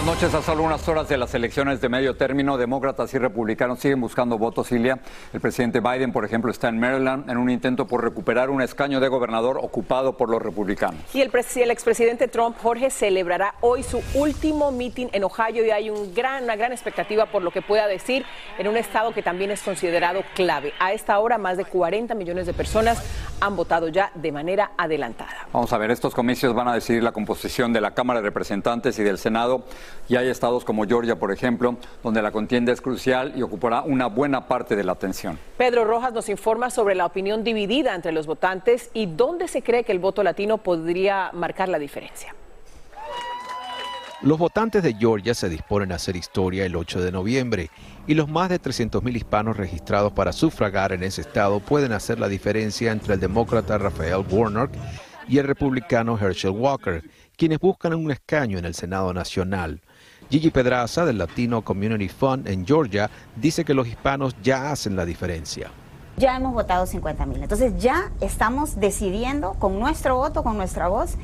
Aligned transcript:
Buenas 0.00 0.14
noches. 0.14 0.34
A 0.34 0.40
solo 0.40 0.62
unas 0.62 0.88
horas 0.88 1.10
de 1.10 1.18
las 1.18 1.34
elecciones 1.34 1.82
de 1.82 1.90
medio 1.90 2.16
término, 2.16 2.56
demócratas 2.56 3.12
y 3.12 3.18
republicanos 3.18 3.80
siguen 3.80 4.00
buscando 4.00 4.38
votos, 4.38 4.72
Ilia. 4.72 4.98
El 5.34 5.40
presidente 5.42 5.80
Biden, 5.80 6.10
por 6.10 6.24
ejemplo, 6.24 6.50
está 6.50 6.68
en 6.68 6.80
Maryland 6.80 7.28
en 7.28 7.36
un 7.36 7.50
intento 7.50 7.86
por 7.86 8.02
recuperar 8.02 8.48
un 8.48 8.62
escaño 8.62 8.98
de 8.98 9.08
gobernador 9.08 9.58
ocupado 9.60 10.16
por 10.16 10.30
los 10.30 10.40
republicanos. 10.40 11.02
Y 11.12 11.20
el, 11.20 11.30
el 11.56 11.70
expresidente 11.70 12.28
Trump, 12.28 12.56
Jorge, 12.62 12.88
celebrará 12.88 13.56
hoy 13.60 13.82
su 13.82 14.02
último 14.14 14.72
meeting 14.72 15.08
en 15.12 15.22
Ohio 15.22 15.66
y 15.66 15.70
hay 15.70 15.90
un 15.90 16.14
gran, 16.14 16.44
una 16.44 16.56
gran 16.56 16.72
expectativa 16.72 17.26
por 17.26 17.42
lo 17.42 17.50
que 17.50 17.60
pueda 17.60 17.86
decir 17.86 18.24
en 18.56 18.68
un 18.68 18.78
estado 18.78 19.12
que 19.12 19.22
también 19.22 19.50
es 19.50 19.60
considerado 19.60 20.22
clave. 20.34 20.72
A 20.78 20.94
esta 20.94 21.18
hora, 21.18 21.36
más 21.36 21.58
de 21.58 21.66
40 21.66 22.14
millones 22.14 22.46
de 22.46 22.54
personas 22.54 23.04
han 23.38 23.54
votado 23.54 23.88
ya 23.88 24.12
de 24.14 24.32
manera 24.32 24.72
adelantada. 24.78 25.48
Vamos 25.52 25.72
a 25.74 25.78
ver, 25.78 25.90
estos 25.90 26.14
comicios 26.14 26.54
van 26.54 26.68
a 26.68 26.74
decidir 26.74 27.02
la 27.02 27.12
composición 27.12 27.74
de 27.74 27.82
la 27.82 27.92
Cámara 27.92 28.20
de 28.20 28.26
Representantes 28.26 28.98
y 28.98 29.02
del 29.02 29.18
Senado. 29.18 29.64
Y 30.08 30.16
hay 30.16 30.28
estados 30.28 30.64
como 30.64 30.84
Georgia, 30.84 31.18
por 31.18 31.32
ejemplo, 31.32 31.76
donde 32.02 32.22
la 32.22 32.32
contienda 32.32 32.72
es 32.72 32.80
crucial 32.80 33.32
y 33.36 33.42
ocupará 33.42 33.82
una 33.82 34.06
buena 34.06 34.46
parte 34.48 34.76
de 34.76 34.84
la 34.84 34.92
atención. 34.92 35.38
Pedro 35.56 35.84
Rojas 35.84 36.12
nos 36.12 36.28
informa 36.28 36.70
sobre 36.70 36.94
la 36.94 37.06
opinión 37.06 37.44
dividida 37.44 37.94
entre 37.94 38.12
los 38.12 38.26
votantes 38.26 38.90
y 38.92 39.06
dónde 39.06 39.48
se 39.48 39.62
cree 39.62 39.84
que 39.84 39.92
el 39.92 39.98
voto 39.98 40.22
latino 40.22 40.58
podría 40.58 41.30
marcar 41.32 41.68
la 41.68 41.78
diferencia. 41.78 42.34
Los 44.22 44.38
votantes 44.38 44.82
de 44.82 44.92
Georgia 44.92 45.32
se 45.32 45.48
disponen 45.48 45.92
a 45.92 45.94
hacer 45.94 46.14
historia 46.14 46.66
el 46.66 46.76
8 46.76 47.00
de 47.00 47.10
noviembre 47.10 47.70
y 48.06 48.12
los 48.12 48.28
más 48.28 48.50
de 48.50 48.60
300.000 48.60 49.16
hispanos 49.16 49.56
registrados 49.56 50.12
para 50.12 50.32
sufragar 50.32 50.92
en 50.92 51.02
ese 51.02 51.22
estado 51.22 51.60
pueden 51.60 51.92
hacer 51.92 52.20
la 52.20 52.28
diferencia 52.28 52.92
entre 52.92 53.14
el 53.14 53.20
demócrata 53.20 53.78
Rafael 53.78 54.22
Warnock 54.30 54.72
y 55.30 55.38
el 55.38 55.46
republicano 55.46 56.18
Herschel 56.18 56.50
Walker, 56.50 57.08
quienes 57.36 57.60
buscan 57.60 57.94
un 57.94 58.10
escaño 58.10 58.58
en 58.58 58.64
el 58.64 58.74
Senado 58.74 59.14
Nacional. 59.14 59.80
Gigi 60.28 60.50
Pedraza 60.50 61.04
del 61.04 61.18
Latino 61.18 61.62
Community 61.62 62.08
Fund 62.08 62.48
en 62.48 62.66
Georgia 62.66 63.08
dice 63.36 63.64
que 63.64 63.72
los 63.72 63.86
hispanos 63.86 64.34
ya 64.42 64.72
hacen 64.72 64.96
la 64.96 65.04
diferencia. 65.04 65.70
Ya 66.16 66.36
hemos 66.36 66.52
votado 66.52 66.84
50 66.84 67.26
mil, 67.26 67.42
entonces 67.42 67.80
ya 67.80 68.10
estamos 68.20 68.80
decidiendo 68.80 69.54
con 69.54 69.78
nuestro 69.78 70.16
voto, 70.16 70.42
con 70.42 70.56
nuestra 70.56 70.88
voz, 70.88 71.14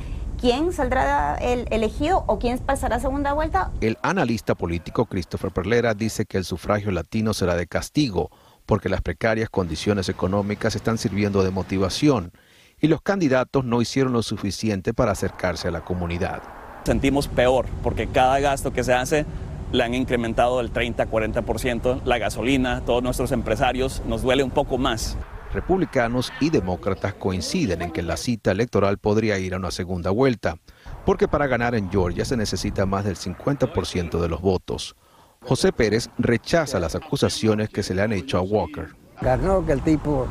quién 0.41 0.73
saldrá 0.73 1.35
el 1.35 1.67
elegido 1.73 2.23
o 2.29 2.39
quién 2.39 2.59
pasará 2.61 2.97
a 2.97 3.01
segunda 3.01 3.33
vuelta. 3.33 3.73
El 3.81 3.99
analista 4.03 4.55
político 4.55 5.07
Christopher 5.07 5.51
Perlera 5.51 5.95
dice 5.95 6.27
que 6.27 6.39
el 6.39 6.45
sufragio 6.45 6.93
latino 6.93 7.35
será 7.35 7.57
de 7.57 7.67
castigo 7.67 8.31
porque 8.67 8.89
las 8.89 9.03
precarias 9.03 9.51
condiciones 9.51 10.09
económicas 10.09 10.77
están 10.77 10.97
sirviendo 10.97 11.43
de 11.43 11.51
motivación 11.51 12.33
y 12.81 12.89
los 12.89 13.03
candidatos 13.03 13.65
no 13.65 13.81
hicieron 13.81 14.13
lo 14.13 14.23
suficiente 14.23 14.95
para 14.95 15.13
acercarse 15.13 15.69
a 15.69 15.71
la 15.71 15.85
comunidad. 15.85 16.43
Sentimos 16.85 17.29
peor 17.29 17.67
porque 17.83 18.07
cada 18.07 18.39
gasto 18.41 18.73
que 18.73 18.85
se 18.85 18.95
hace 18.95 19.27
le 19.73 19.83
han 19.83 19.95
incrementado 19.95 20.59
del 20.59 20.73
30-40%, 20.73 22.03
la 22.05 22.19
gasolina, 22.19 22.83
todos 22.85 23.03
nuestros 23.03 23.33
empresarios, 23.33 24.03
nos 24.07 24.23
duele 24.23 24.43
un 24.43 24.51
poco 24.51 24.79
más. 24.79 25.17
Republicanos 25.53 26.33
y 26.41 26.51
demócratas 26.51 27.15
coinciden 27.15 27.83
en 27.83 27.91
que 27.91 28.03
la 28.03 28.17
cita 28.17 28.51
electoral 28.51 28.99
podría 28.99 29.39
ir 29.39 29.55
a 29.55 29.57
una 29.57 29.71
segunda 29.71 30.11
vuelta, 30.11 30.57
porque 31.05 31.29
para 31.29 31.47
ganar 31.47 31.75
en 31.75 31.91
Georgia 31.91 32.25
se 32.25 32.37
necesita 32.37 32.85
más 32.87 33.05
del 33.05 33.17
50% 33.17 34.21
de 34.21 34.29
los 34.29 34.41
votos. 34.41 34.97
José 35.41 35.73
Pérez 35.73 36.11
rechaza 36.19 36.81
las 36.81 36.95
acusaciones 36.95 37.69
que 37.69 37.83
se 37.83 37.95
le 37.95 38.03
han 38.03 38.13
hecho 38.13 38.39
a 38.39 38.43
Walker. 38.43 38.89
Ganó 39.21 39.65
que 39.65 39.73
el 39.73 39.81
tipo, 39.83 40.27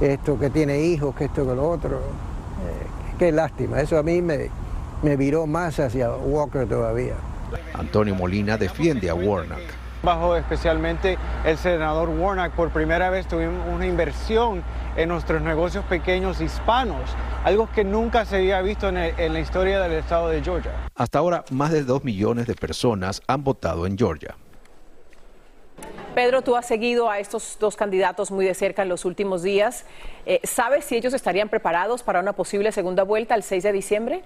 esto 0.00 0.38
que 0.38 0.50
tiene 0.50 0.80
hijos, 0.80 1.14
que 1.14 1.24
esto 1.26 1.46
que 1.46 1.54
lo 1.54 1.68
otro. 1.68 1.96
Eh, 1.96 2.86
qué 3.18 3.32
lástima, 3.32 3.80
eso 3.80 3.98
a 3.98 4.02
mí 4.02 4.20
me, 4.22 4.50
me 5.02 5.16
viró 5.16 5.46
más 5.46 5.78
hacia 5.80 6.10
Walker 6.10 6.68
todavía. 6.68 7.14
Antonio 7.74 8.14
Molina 8.14 8.56
defiende 8.56 9.10
a 9.10 9.14
Warnock. 9.14 9.60
Bajo 10.02 10.36
especialmente 10.36 11.16
el 11.46 11.56
senador 11.56 12.10
Warnock, 12.10 12.52
por 12.52 12.70
primera 12.70 13.08
vez 13.08 13.26
tuvimos 13.26 13.66
una 13.72 13.86
inversión 13.86 14.62
en 14.96 15.08
nuestros 15.08 15.40
negocios 15.40 15.84
pequeños 15.86 16.40
hispanos, 16.40 17.02
algo 17.42 17.68
que 17.74 17.84
nunca 17.84 18.24
se 18.26 18.36
había 18.36 18.60
visto 18.60 18.88
en, 18.88 18.98
el, 18.98 19.18
en 19.18 19.32
la 19.32 19.40
historia 19.40 19.80
del 19.80 19.92
estado 19.92 20.28
de 20.28 20.42
Georgia. 20.42 20.72
Hasta 20.94 21.18
ahora, 21.18 21.44
más 21.50 21.72
de 21.72 21.84
dos 21.84 22.04
millones 22.04 22.46
de 22.46 22.54
personas 22.54 23.22
han 23.26 23.44
votado 23.44 23.86
en 23.86 23.96
Georgia. 23.96 24.36
Pedro, 26.14 26.42
tú 26.42 26.54
has 26.54 26.66
seguido 26.66 27.10
a 27.10 27.18
estos 27.18 27.56
dos 27.58 27.74
candidatos 27.74 28.30
muy 28.30 28.46
de 28.46 28.54
cerca 28.54 28.82
en 28.82 28.88
los 28.88 29.04
últimos 29.04 29.42
días. 29.42 29.84
Eh, 30.26 30.40
¿Sabes 30.44 30.84
si 30.84 30.96
ellos 30.96 31.12
estarían 31.12 31.48
preparados 31.48 32.04
para 32.04 32.20
una 32.20 32.34
posible 32.34 32.70
segunda 32.70 33.02
vuelta 33.02 33.34
el 33.34 33.42
6 33.42 33.64
de 33.64 33.72
diciembre? 33.72 34.22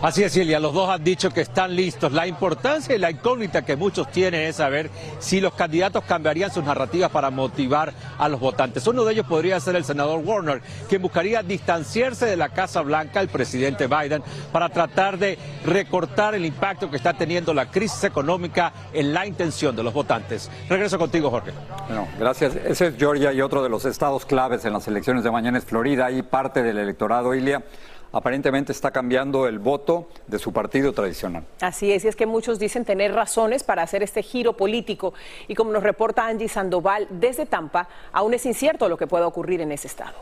Así 0.00 0.22
es, 0.22 0.32
Silvia, 0.32 0.60
los 0.60 0.72
dos 0.72 0.88
han 0.88 1.02
dicho 1.02 1.30
que 1.30 1.40
están 1.40 1.74
listos. 1.74 2.12
La 2.12 2.24
importancia 2.28 2.94
y 2.94 2.98
la 2.98 3.10
incógnita 3.10 3.62
que 3.62 3.74
muchos 3.74 4.08
tienen 4.12 4.42
es 4.42 4.54
saber 4.54 4.90
si 5.18 5.40
los 5.40 5.54
candidatos 5.54 6.04
cambiarían 6.04 6.52
sus 6.52 6.62
narrativas 6.62 7.10
para 7.10 7.30
motivar 7.30 7.92
a 8.16 8.28
los 8.28 8.38
votantes. 8.38 8.86
Uno 8.86 9.04
de 9.04 9.14
ellos 9.14 9.26
podría 9.26 9.58
ser 9.58 9.74
el 9.74 9.84
senador 9.84 10.20
Warner, 10.24 10.62
quien 10.88 11.02
buscaría 11.02 11.42
distanciarse 11.42 12.26
de 12.26 12.36
la 12.36 12.50
Casa 12.50 12.82
Blanca, 12.82 13.20
el 13.20 13.26
presidente 13.26 13.88
Biden, 13.88 14.22
para 14.52 14.68
tratar 14.68 15.18
de 15.18 15.36
recortar 15.64 16.36
el 16.36 16.46
impacto 16.46 16.88
que 16.88 16.96
está 16.96 17.14
teniendo 17.14 17.52
la 17.52 17.68
crisis 17.68 18.04
económica 18.04 18.72
en 18.92 19.12
la 19.12 19.26
intención 19.26 19.74
de 19.74 19.82
los 19.82 19.92
votantes. 19.92 20.48
Regreso 20.68 20.96
contigo, 20.96 21.28
Jorge. 21.28 21.50
Bueno, 21.88 22.06
gracias. 22.20 22.54
Ese 22.54 22.86
es 22.86 22.96
Georgia 22.96 23.32
y 23.32 23.40
otro 23.40 23.64
de 23.64 23.68
los 23.68 23.84
estados 23.84 24.24
claves 24.24 24.64
en 24.64 24.74
las 24.74 24.86
elecciones 24.86 25.24
de 25.24 25.32
mañana 25.32 25.58
es 25.58 25.64
Florida 25.64 26.08
y 26.12 26.22
parte 26.22 26.62
del 26.62 26.78
electorado, 26.78 27.34
Ilia 27.34 27.64
aparentemente 28.12 28.72
está 28.72 28.90
cambiando 28.90 29.46
el 29.46 29.58
voto 29.58 30.08
de 30.26 30.38
su 30.38 30.52
partido 30.52 30.92
tradicional. 30.92 31.44
Así 31.60 31.92
es, 31.92 32.04
y 32.04 32.08
es 32.08 32.16
que 32.16 32.26
muchos 32.26 32.58
dicen 32.58 32.84
tener 32.84 33.12
razones 33.12 33.62
para 33.62 33.82
hacer 33.82 34.02
este 34.02 34.22
giro 34.22 34.56
político. 34.56 35.14
Y 35.46 35.54
como 35.54 35.72
nos 35.72 35.82
reporta 35.82 36.26
Angie 36.26 36.48
Sandoval 36.48 37.06
desde 37.10 37.46
Tampa, 37.46 37.88
aún 38.12 38.34
es 38.34 38.44
incierto 38.46 38.88
lo 38.88 38.96
que 38.96 39.06
pueda 39.06 39.26
ocurrir 39.26 39.60
en 39.60 39.72
ese 39.72 39.86
estado. 39.88 40.14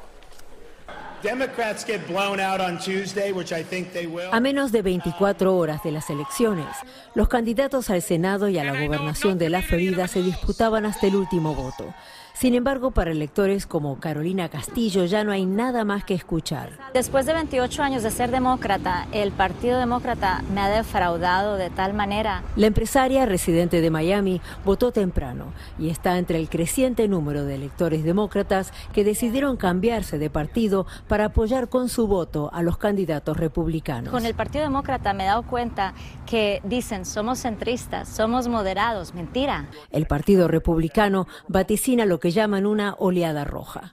A 4.32 4.40
menos 4.40 4.70
de 4.70 4.82
24 4.82 5.56
horas 5.56 5.82
de 5.82 5.90
las 5.90 6.10
elecciones, 6.10 6.66
los 7.14 7.28
candidatos 7.28 7.90
al 7.90 8.02
Senado 8.02 8.48
y 8.48 8.58
a 8.58 8.64
la 8.64 8.80
gobernación 8.84 9.38
de 9.38 9.48
la 9.48 9.62
Florida 9.62 10.06
se 10.08 10.22
disputaban 10.22 10.86
hasta 10.86 11.06
el 11.06 11.16
último 11.16 11.54
voto. 11.54 11.92
Sin 12.38 12.54
embargo, 12.54 12.90
para 12.90 13.12
electores 13.12 13.66
como 13.66 13.98
Carolina 13.98 14.50
Castillo 14.50 15.06
ya 15.06 15.24
no 15.24 15.32
hay 15.32 15.46
nada 15.46 15.86
más 15.86 16.04
que 16.04 16.12
escuchar. 16.12 16.68
Después 16.92 17.24
de 17.24 17.32
28 17.32 17.82
años 17.82 18.02
de 18.02 18.10
ser 18.10 18.30
demócrata, 18.30 19.06
el 19.12 19.32
Partido 19.32 19.78
Demócrata 19.78 20.44
me 20.52 20.60
ha 20.60 20.68
defraudado 20.68 21.56
de 21.56 21.70
tal 21.70 21.94
manera. 21.94 22.42
La 22.54 22.66
empresaria 22.66 23.24
residente 23.24 23.80
de 23.80 23.90
Miami 23.90 24.42
votó 24.66 24.92
temprano 24.92 25.46
y 25.78 25.88
está 25.88 26.18
entre 26.18 26.38
el 26.38 26.50
creciente 26.50 27.08
número 27.08 27.46
de 27.46 27.54
electores 27.54 28.04
demócratas 28.04 28.70
que 28.92 29.02
decidieron 29.02 29.56
cambiarse 29.56 30.18
de 30.18 30.28
partido 30.28 30.86
para 31.08 31.24
apoyar 31.24 31.70
con 31.70 31.88
su 31.88 32.06
voto 32.06 32.50
a 32.52 32.62
los 32.62 32.76
candidatos 32.76 33.38
republicanos. 33.38 34.12
Con 34.12 34.26
el 34.26 34.34
Partido 34.34 34.64
Demócrata 34.64 35.14
me 35.14 35.24
he 35.24 35.26
dado 35.26 35.44
cuenta 35.44 35.94
que 36.26 36.60
dicen 36.64 37.06
somos 37.06 37.38
centristas, 37.40 38.10
somos 38.10 38.46
moderados, 38.46 39.14
mentira. 39.14 39.70
El 39.90 40.04
Partido 40.04 40.48
Republicano 40.48 41.26
vaticina 41.48 42.04
lo 42.04 42.20
que 42.20 42.25
llaman 42.32 42.67
una 42.67 42.94
oleada 42.99 43.44
roja. 43.44 43.93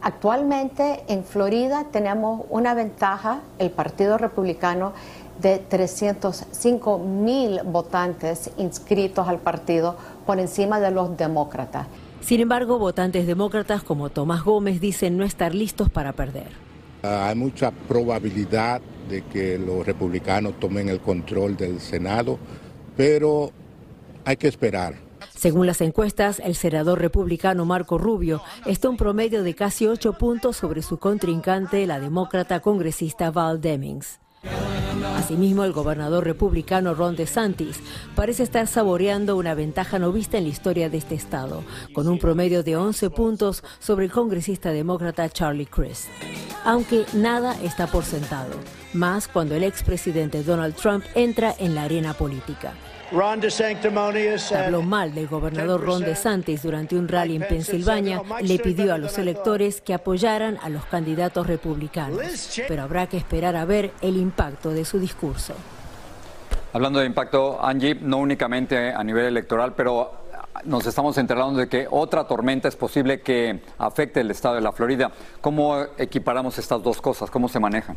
Actualmente 0.00 1.04
en 1.08 1.24
Florida 1.24 1.86
tenemos 1.92 2.44
una 2.50 2.74
ventaja, 2.74 3.40
el 3.58 3.70
Partido 3.70 4.18
Republicano, 4.18 4.92
de 5.40 5.58
305 5.58 6.98
mil 6.98 7.60
votantes 7.64 8.50
inscritos 8.58 9.28
al 9.28 9.38
partido 9.38 9.96
por 10.26 10.38
encima 10.38 10.80
de 10.80 10.90
los 10.90 11.16
demócratas. 11.16 11.86
Sin 12.20 12.40
embargo, 12.40 12.78
votantes 12.78 13.26
demócratas 13.26 13.82
como 13.82 14.10
Tomás 14.10 14.44
Gómez 14.44 14.80
dicen 14.80 15.16
no 15.16 15.24
estar 15.24 15.54
listos 15.54 15.90
para 15.90 16.12
perder. 16.12 16.48
Ah, 17.02 17.28
hay 17.28 17.34
mucha 17.34 17.72
probabilidad 17.72 18.80
de 19.08 19.22
que 19.22 19.58
los 19.58 19.84
republicanos 19.84 20.58
tomen 20.60 20.88
el 20.88 21.00
control 21.00 21.56
del 21.56 21.80
Senado, 21.80 22.38
pero 22.96 23.50
hay 24.24 24.36
que 24.36 24.46
esperar. 24.46 24.94
Según 25.42 25.66
las 25.66 25.80
encuestas, 25.80 26.38
el 26.38 26.54
senador 26.54 27.00
republicano 27.00 27.64
Marco 27.64 27.98
Rubio 27.98 28.40
está 28.64 28.88
un 28.88 28.96
promedio 28.96 29.42
de 29.42 29.56
casi 29.56 29.88
ocho 29.88 30.12
puntos 30.12 30.56
sobre 30.56 30.82
su 30.82 31.00
contrincante, 31.00 31.84
la 31.84 31.98
demócrata 31.98 32.60
congresista 32.60 33.32
Val 33.32 33.60
Demings. 33.60 34.20
Asimismo, 35.16 35.64
el 35.64 35.72
gobernador 35.72 36.22
republicano 36.22 36.94
Ron 36.94 37.16
DeSantis 37.16 37.80
parece 38.14 38.44
estar 38.44 38.68
saboreando 38.68 39.36
una 39.36 39.54
ventaja 39.54 39.98
no 39.98 40.12
vista 40.12 40.38
en 40.38 40.44
la 40.44 40.50
historia 40.50 40.88
de 40.88 40.98
este 40.98 41.16
estado, 41.16 41.64
con 41.92 42.06
un 42.06 42.20
promedio 42.20 42.62
de 42.62 42.76
11 42.76 43.10
puntos 43.10 43.64
sobre 43.80 44.04
el 44.04 44.12
congresista 44.12 44.70
demócrata 44.70 45.28
Charlie 45.28 45.66
Crist. 45.66 46.06
Aunque 46.64 47.04
nada 47.14 47.60
está 47.64 47.88
por 47.88 48.04
sentado, 48.04 48.54
más 48.92 49.26
cuando 49.26 49.56
el 49.56 49.64
expresidente 49.64 50.44
Donald 50.44 50.76
Trump 50.76 51.04
entra 51.16 51.52
en 51.58 51.74
la 51.74 51.82
arena 51.82 52.14
política. 52.14 52.74
Habló 54.54 54.82
mal 54.82 55.14
del 55.14 55.28
gobernador 55.28 55.84
Ron 55.84 56.02
DeSantis 56.02 56.62
durante 56.62 56.96
un 56.96 57.08
rally 57.08 57.36
en 57.36 57.42
Pensilvania. 57.42 58.22
Le 58.40 58.58
pidió 58.58 58.94
a 58.94 58.98
los 58.98 59.18
electores 59.18 59.80
que 59.80 59.94
apoyaran 59.94 60.58
a 60.62 60.68
los 60.68 60.84
candidatos 60.86 61.46
republicanos. 61.46 62.20
Pero 62.66 62.82
habrá 62.82 63.06
que 63.06 63.18
esperar 63.18 63.56
a 63.56 63.64
ver 63.64 63.92
el 64.00 64.16
impacto 64.16 64.70
de 64.70 64.84
su 64.84 64.98
discurso. 64.98 65.54
Hablando 66.72 67.00
de 67.00 67.06
impacto, 67.06 67.62
Angie, 67.62 67.94
no 67.96 68.16
únicamente 68.16 68.92
a 68.92 69.04
nivel 69.04 69.26
electoral, 69.26 69.74
pero 69.74 70.22
nos 70.64 70.86
estamos 70.86 71.18
enterando 71.18 71.58
de 71.58 71.68
que 71.68 71.86
otra 71.90 72.26
tormenta 72.26 72.68
es 72.68 72.76
posible 72.76 73.20
que 73.20 73.60
afecte 73.78 74.20
el 74.20 74.30
estado 74.30 74.54
de 74.54 74.62
la 74.62 74.72
Florida. 74.72 75.10
¿Cómo 75.40 75.84
equiparamos 75.98 76.58
estas 76.58 76.82
dos 76.82 77.00
cosas? 77.00 77.30
¿Cómo 77.30 77.48
se 77.48 77.60
manejan? 77.60 77.96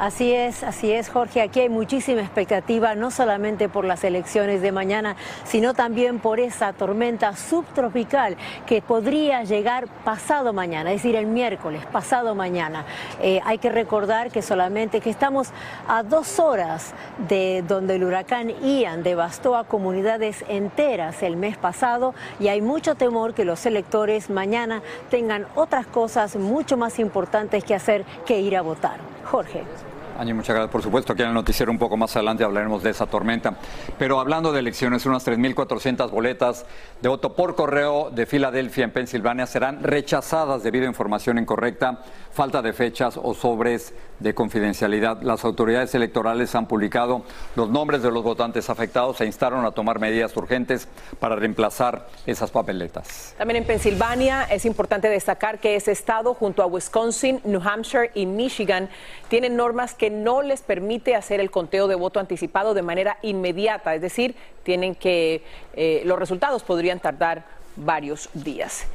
Así 0.00 0.32
es, 0.32 0.64
así 0.64 0.90
es, 0.90 1.10
Jorge. 1.10 1.42
Aquí 1.42 1.60
hay 1.60 1.68
muchísima 1.68 2.22
expectativa, 2.22 2.94
no 2.94 3.10
solamente 3.10 3.68
por 3.68 3.84
las 3.84 4.02
elecciones 4.02 4.62
de 4.62 4.72
mañana, 4.72 5.14
sino 5.44 5.74
también 5.74 6.20
por 6.20 6.40
esa 6.40 6.72
tormenta 6.72 7.36
subtropical 7.36 8.38
que 8.64 8.80
podría 8.80 9.44
llegar 9.44 9.88
pasado 10.02 10.54
mañana, 10.54 10.90
es 10.90 11.02
decir, 11.02 11.16
el 11.16 11.26
miércoles, 11.26 11.84
pasado 11.84 12.34
mañana. 12.34 12.86
Eh, 13.20 13.42
hay 13.44 13.58
que 13.58 13.68
recordar 13.68 14.30
que 14.30 14.40
solamente 14.40 15.02
que 15.02 15.10
estamos 15.10 15.48
a 15.86 16.02
dos 16.02 16.38
horas 16.38 16.94
de 17.28 17.62
donde 17.68 17.96
el 17.96 18.04
huracán 18.04 18.54
Ian 18.62 19.02
devastó 19.02 19.54
a 19.54 19.64
comunidades 19.64 20.46
enteras 20.48 21.22
el 21.22 21.36
mes 21.36 21.58
pasado 21.58 22.14
y 22.38 22.48
hay 22.48 22.62
mucho 22.62 22.94
temor 22.94 23.34
que 23.34 23.44
los 23.44 23.66
electores 23.66 24.30
mañana 24.30 24.80
tengan 25.10 25.46
otras 25.56 25.86
cosas 25.86 26.36
mucho 26.36 26.78
más 26.78 26.98
importantes 26.98 27.64
que 27.64 27.74
hacer 27.74 28.06
que 28.24 28.40
ir 28.40 28.56
a 28.56 28.62
votar. 28.62 28.96
Jorge. 29.24 29.89
Año, 30.20 30.34
muchas 30.34 30.54
gracias. 30.54 30.70
Por 30.70 30.82
supuesto, 30.82 31.14
aquí 31.14 31.22
en 31.22 31.28
el 31.28 31.34
noticiero 31.34 31.72
un 31.72 31.78
poco 31.78 31.96
más 31.96 32.14
adelante 32.14 32.44
hablaremos 32.44 32.82
de 32.82 32.90
esa 32.90 33.06
tormenta. 33.06 33.54
Pero 33.98 34.20
hablando 34.20 34.52
de 34.52 34.58
elecciones, 34.60 35.06
unas 35.06 35.26
3.400 35.26 36.10
boletas 36.10 36.66
de 37.00 37.08
voto 37.08 37.34
por 37.34 37.54
correo 37.54 38.10
de 38.10 38.26
Filadelfia 38.26 38.84
en 38.84 38.90
Pensilvania 38.90 39.46
serán 39.46 39.82
rechazadas 39.82 40.62
debido 40.62 40.84
a 40.84 40.88
información 40.88 41.38
incorrecta, 41.38 42.02
falta 42.32 42.60
de 42.60 42.74
fechas 42.74 43.18
o 43.22 43.32
sobres 43.32 43.94
de 44.18 44.34
confidencialidad. 44.34 45.22
Las 45.22 45.42
autoridades 45.46 45.94
electorales 45.94 46.54
han 46.54 46.66
publicado 46.66 47.22
los 47.56 47.70
nombres 47.70 48.02
de 48.02 48.10
los 48.10 48.22
votantes 48.22 48.68
afectados 48.68 49.22
e 49.22 49.24
instaron 49.24 49.64
a 49.64 49.70
tomar 49.70 50.00
medidas 50.00 50.36
urgentes 50.36 50.86
para 51.18 51.34
reemplazar 51.34 52.08
esas 52.26 52.50
papeletas. 52.50 53.34
También 53.38 53.62
en 53.62 53.66
Pensilvania 53.66 54.42
es 54.50 54.66
importante 54.66 55.08
destacar 55.08 55.60
que 55.60 55.76
ese 55.76 55.92
estado, 55.92 56.34
junto 56.34 56.62
a 56.62 56.66
Wisconsin, 56.66 57.40
New 57.44 57.62
Hampshire 57.66 58.10
y 58.14 58.26
Michigan, 58.26 58.90
tienen 59.30 59.56
normas 59.56 59.94
que 59.94 60.09
no 60.10 60.42
les 60.42 60.62
permite 60.62 61.14
hacer 61.14 61.40
el 61.40 61.50
conteo 61.50 61.88
de 61.88 61.94
voto 61.94 62.20
anticipado 62.20 62.74
de 62.74 62.82
manera 62.82 63.18
inmediata, 63.22 63.94
es 63.94 64.02
decir, 64.02 64.34
tienen 64.62 64.94
que 64.94 65.42
eh, 65.74 66.02
los 66.04 66.18
resultados 66.18 66.62
podrían 66.62 67.00
tardar 67.00 67.44
varios 67.76 68.28
días. 68.34 68.86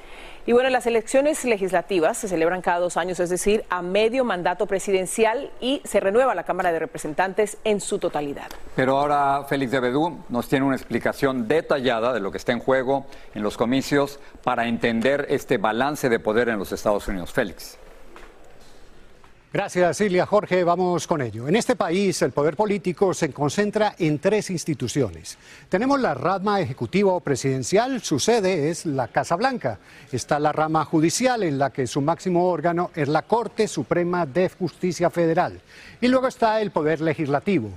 Y 0.48 0.54
bueno, 0.54 0.70
las 0.70 0.86
elecciones 0.86 1.44
legislativas 1.44 2.20
se 2.20 2.28
celebran 2.28 2.62
cada 2.62 2.78
dos 2.78 2.98
años, 2.98 3.20
es 3.20 3.32
decir, 3.32 3.66
a 3.72 3.82
medio 3.82 4.24
mandato 4.24 4.68
presidencial 4.68 5.50
y 5.60 5.82
se 5.86 6.00
renueva 6.00 6.36
la 6.36 6.44
Cámara 6.44 6.72
de 6.72 6.78
Representantes 6.78 7.58
en 7.64 7.82
su 7.82 7.98
totalidad. 7.98 8.52
Pero 8.76 9.00
ahora 9.00 9.44
Félix 9.50 9.72
de 9.72 9.80
Bedú 9.80 10.20
nos 10.30 10.48
tiene 10.48 10.64
una 10.64 10.76
explicación 10.76 11.48
detallada 11.48 12.14
de 12.14 12.20
lo 12.20 12.32
que 12.32 12.38
está 12.38 12.52
en 12.52 12.60
juego 12.60 13.08
en 13.34 13.42
los 13.42 13.58
comicios 13.58 14.20
para 14.44 14.68
entender 14.68 15.26
este 15.30 15.58
balance 15.58 16.10
de 16.10 16.20
poder 16.20 16.50
en 16.50 16.60
los 16.60 16.72
Estados 16.72 17.08
Unidos. 17.08 17.34
Félix. 17.34 17.80
Gracias, 19.56 19.96
Silvia. 19.96 20.26
Jorge, 20.26 20.66
vamos 20.66 21.08
con 21.08 21.22
ello. 21.22 21.48
En 21.48 21.56
este 21.56 21.78
país, 21.78 22.22
el 22.22 22.34
poder 22.34 22.58
político 22.58 23.14
se 23.14 23.32
concentra 23.32 23.96
en 23.98 24.20
tres 24.20 24.50
instituciones. 24.50 25.38
Tenemos 25.70 25.98
la 26.02 26.14
rama 26.14 26.60
ejecutiva 26.60 27.14
o 27.14 27.22
presidencial, 27.22 28.02
su 28.02 28.20
sede 28.20 28.70
es 28.70 28.86
la 28.86 29.08
Casa 29.08 29.38
Blanca. 29.38 29.80
Está 30.12 30.40
la 30.40 30.52
rama 30.52 30.84
judicial, 30.84 31.42
en 31.42 31.58
la 31.58 31.70
que 31.70 31.88
su 31.88 32.02
máximo 32.02 32.50
órgano 32.50 32.92
es 32.96 33.08
la 33.08 33.22
Corte 33.22 33.70
Suprema 33.70 34.26
de 34.26 34.50
Justicia 34.50 35.10
Federal. 35.10 35.62
Y 36.02 36.10
luego 36.10 36.28
está 36.28 36.60
el 36.60 36.72
poder 36.72 37.00
legislativo. 37.00 37.70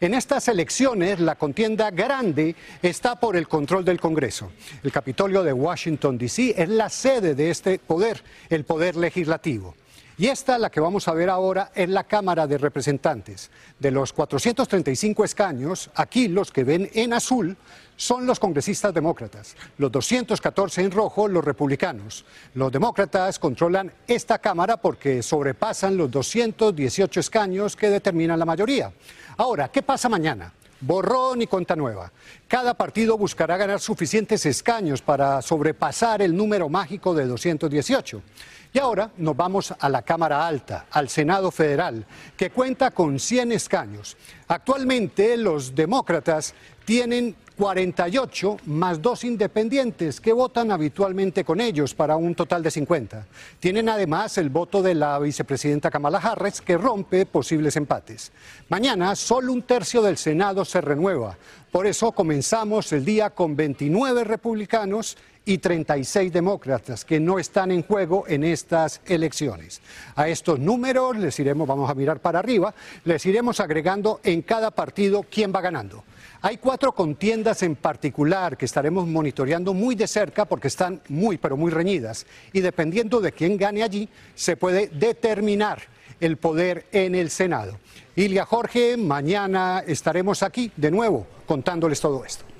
En 0.00 0.14
estas 0.14 0.48
elecciones, 0.48 1.20
la 1.20 1.34
contienda 1.34 1.90
grande 1.90 2.56
está 2.80 3.20
por 3.20 3.36
el 3.36 3.46
control 3.46 3.84
del 3.84 4.00
Congreso. 4.00 4.52
El 4.82 4.90
Capitolio 4.90 5.42
de 5.42 5.52
Washington, 5.52 6.16
D.C. 6.16 6.54
es 6.56 6.68
la 6.70 6.88
sede 6.88 7.34
de 7.34 7.50
este 7.50 7.78
poder, 7.78 8.22
el 8.48 8.64
poder 8.64 8.96
legislativo. 8.96 9.74
Y 10.18 10.28
esta, 10.28 10.56
la 10.56 10.70
que 10.70 10.80
vamos 10.80 11.08
a 11.08 11.12
ver 11.12 11.28
ahora, 11.28 11.70
es 11.74 11.90
la 11.90 12.04
Cámara 12.04 12.46
de 12.46 12.56
Representantes. 12.56 13.50
De 13.78 13.90
los 13.90 14.14
435 14.14 15.24
escaños, 15.24 15.90
aquí 15.94 16.28
los 16.28 16.50
que 16.50 16.64
ven 16.64 16.88
en 16.94 17.12
azul 17.12 17.54
son 17.96 18.26
los 18.26 18.40
congresistas 18.40 18.94
demócratas, 18.94 19.56
los 19.76 19.92
214 19.92 20.82
en 20.82 20.90
rojo 20.90 21.28
los 21.28 21.44
republicanos. 21.44 22.24
Los 22.54 22.72
demócratas 22.72 23.38
controlan 23.38 23.92
esta 24.06 24.38
Cámara 24.38 24.78
porque 24.78 25.22
sobrepasan 25.22 25.98
los 25.98 26.10
218 26.10 27.20
escaños 27.20 27.76
que 27.76 27.90
determinan 27.90 28.38
la 28.38 28.46
mayoría. 28.46 28.92
Ahora, 29.36 29.68
¿qué 29.68 29.82
pasa 29.82 30.08
mañana? 30.08 30.52
Borrón 30.80 31.40
y 31.42 31.46
cuenta 31.46 31.74
nueva. 31.74 32.12
Cada 32.48 32.74
partido 32.74 33.16
buscará 33.16 33.56
ganar 33.56 33.80
suficientes 33.80 34.44
escaños 34.44 35.00
para 35.00 35.40
sobrepasar 35.40 36.20
el 36.20 36.36
número 36.36 36.68
mágico 36.68 37.14
de 37.14 37.26
218. 37.26 38.22
Y 38.76 38.78
ahora 38.78 39.10
nos 39.16 39.34
vamos 39.34 39.72
a 39.78 39.88
la 39.88 40.02
Cámara 40.02 40.46
Alta, 40.46 40.84
al 40.90 41.08
Senado 41.08 41.50
Federal, 41.50 42.04
que 42.36 42.50
cuenta 42.50 42.90
con 42.90 43.18
100 43.18 43.52
escaños. 43.52 44.18
Actualmente 44.48 45.38
los 45.38 45.74
demócratas 45.74 46.52
tienen 46.84 47.34
48 47.56 48.58
más 48.66 49.00
dos 49.00 49.24
independientes 49.24 50.20
que 50.20 50.34
votan 50.34 50.70
habitualmente 50.70 51.42
con 51.42 51.62
ellos 51.62 51.94
para 51.94 52.16
un 52.16 52.34
total 52.34 52.62
de 52.62 52.70
50. 52.70 53.26
Tienen 53.58 53.88
además 53.88 54.36
el 54.36 54.50
voto 54.50 54.82
de 54.82 54.94
la 54.94 55.18
vicepresidenta 55.20 55.90
Kamala 55.90 56.18
Harris 56.18 56.60
que 56.60 56.76
rompe 56.76 57.24
posibles 57.24 57.76
empates. 57.76 58.30
Mañana 58.68 59.16
solo 59.16 59.54
un 59.54 59.62
tercio 59.62 60.02
del 60.02 60.18
Senado 60.18 60.66
se 60.66 60.82
renueva. 60.82 61.38
Por 61.72 61.86
eso 61.86 62.12
comenzamos 62.12 62.92
el 62.92 63.06
día 63.06 63.30
con 63.30 63.56
29 63.56 64.24
republicanos 64.24 65.16
y 65.46 65.58
36 65.58 66.32
demócratas 66.32 67.04
que 67.04 67.20
no 67.20 67.38
están 67.38 67.70
en 67.70 67.84
juego 67.84 68.24
en 68.26 68.42
estas 68.44 69.00
elecciones. 69.06 69.80
A 70.16 70.28
estos 70.28 70.58
números 70.58 71.16
les 71.16 71.38
iremos, 71.38 71.68
vamos 71.68 71.88
a 71.88 71.94
mirar 71.94 72.20
para 72.20 72.40
arriba, 72.40 72.74
les 73.04 73.24
iremos 73.24 73.60
agregando 73.60 74.20
en 74.24 74.42
cada 74.42 74.72
partido 74.72 75.24
quién 75.30 75.52
va 75.54 75.60
ganando. 75.60 76.04
Hay 76.42 76.58
cuatro 76.58 76.92
contiendas 76.92 77.62
en 77.62 77.76
particular 77.76 78.56
que 78.56 78.64
estaremos 78.64 79.06
monitoreando 79.06 79.72
muy 79.72 79.94
de 79.94 80.08
cerca 80.08 80.44
porque 80.44 80.68
están 80.68 81.00
muy, 81.08 81.38
pero 81.38 81.56
muy 81.56 81.70
reñidas. 81.70 82.26
Y 82.52 82.60
dependiendo 82.60 83.20
de 83.20 83.32
quién 83.32 83.56
gane 83.56 83.84
allí, 83.84 84.08
se 84.34 84.56
puede 84.56 84.88
determinar 84.88 85.80
el 86.20 86.38
poder 86.38 86.86
en 86.90 87.14
el 87.14 87.30
Senado. 87.30 87.78
Ilia 88.16 88.44
Jorge, 88.44 88.96
mañana 88.96 89.84
estaremos 89.86 90.42
aquí 90.42 90.72
de 90.76 90.90
nuevo 90.90 91.26
contándoles 91.46 92.00
todo 92.00 92.24
esto. 92.24 92.55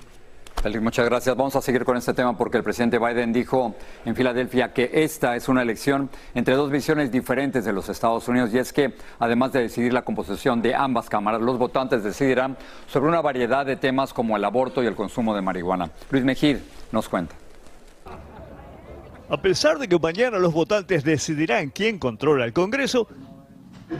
Muchas 0.81 1.05
gracias. 1.05 1.35
Vamos 1.35 1.55
a 1.55 1.61
seguir 1.61 1.85
con 1.85 1.95
este 1.95 2.13
tema 2.13 2.35
porque 2.35 2.57
el 2.57 2.63
presidente 2.63 2.99
Biden 2.99 3.31
dijo 3.31 3.75
en 4.03 4.15
Filadelfia 4.15 4.73
que 4.73 4.89
esta 4.91 5.35
es 5.35 5.47
una 5.47 5.61
elección 5.61 6.09
entre 6.33 6.55
dos 6.55 6.71
visiones 6.71 7.11
diferentes 7.11 7.63
de 7.63 7.71
los 7.71 7.87
Estados 7.89 8.27
Unidos 8.27 8.49
y 8.53 8.57
es 8.57 8.73
que 8.73 8.93
además 9.19 9.53
de 9.53 9.61
decidir 9.61 9.93
la 9.93 10.01
composición 10.01 10.61
de 10.61 10.75
ambas 10.75 11.09
cámaras, 11.09 11.41
los 11.41 11.57
votantes 11.57 12.03
decidirán 12.03 12.57
sobre 12.87 13.07
una 13.07 13.21
variedad 13.21 13.65
de 13.65 13.77
temas 13.77 14.13
como 14.13 14.35
el 14.35 14.43
aborto 14.43 14.83
y 14.83 14.87
el 14.87 14.95
consumo 14.95 15.33
de 15.35 15.41
marihuana. 15.41 15.91
Luis 16.09 16.25
Mejid 16.25 16.57
nos 16.91 17.07
cuenta. 17.07 17.35
A 19.29 19.41
pesar 19.41 19.77
de 19.77 19.87
que 19.87 19.99
mañana 19.99 20.39
los 20.39 20.53
votantes 20.53 21.03
decidirán 21.03 21.69
quién 21.69 21.99
controla 21.99 22.45
el 22.45 22.53
Congreso, 22.53 23.07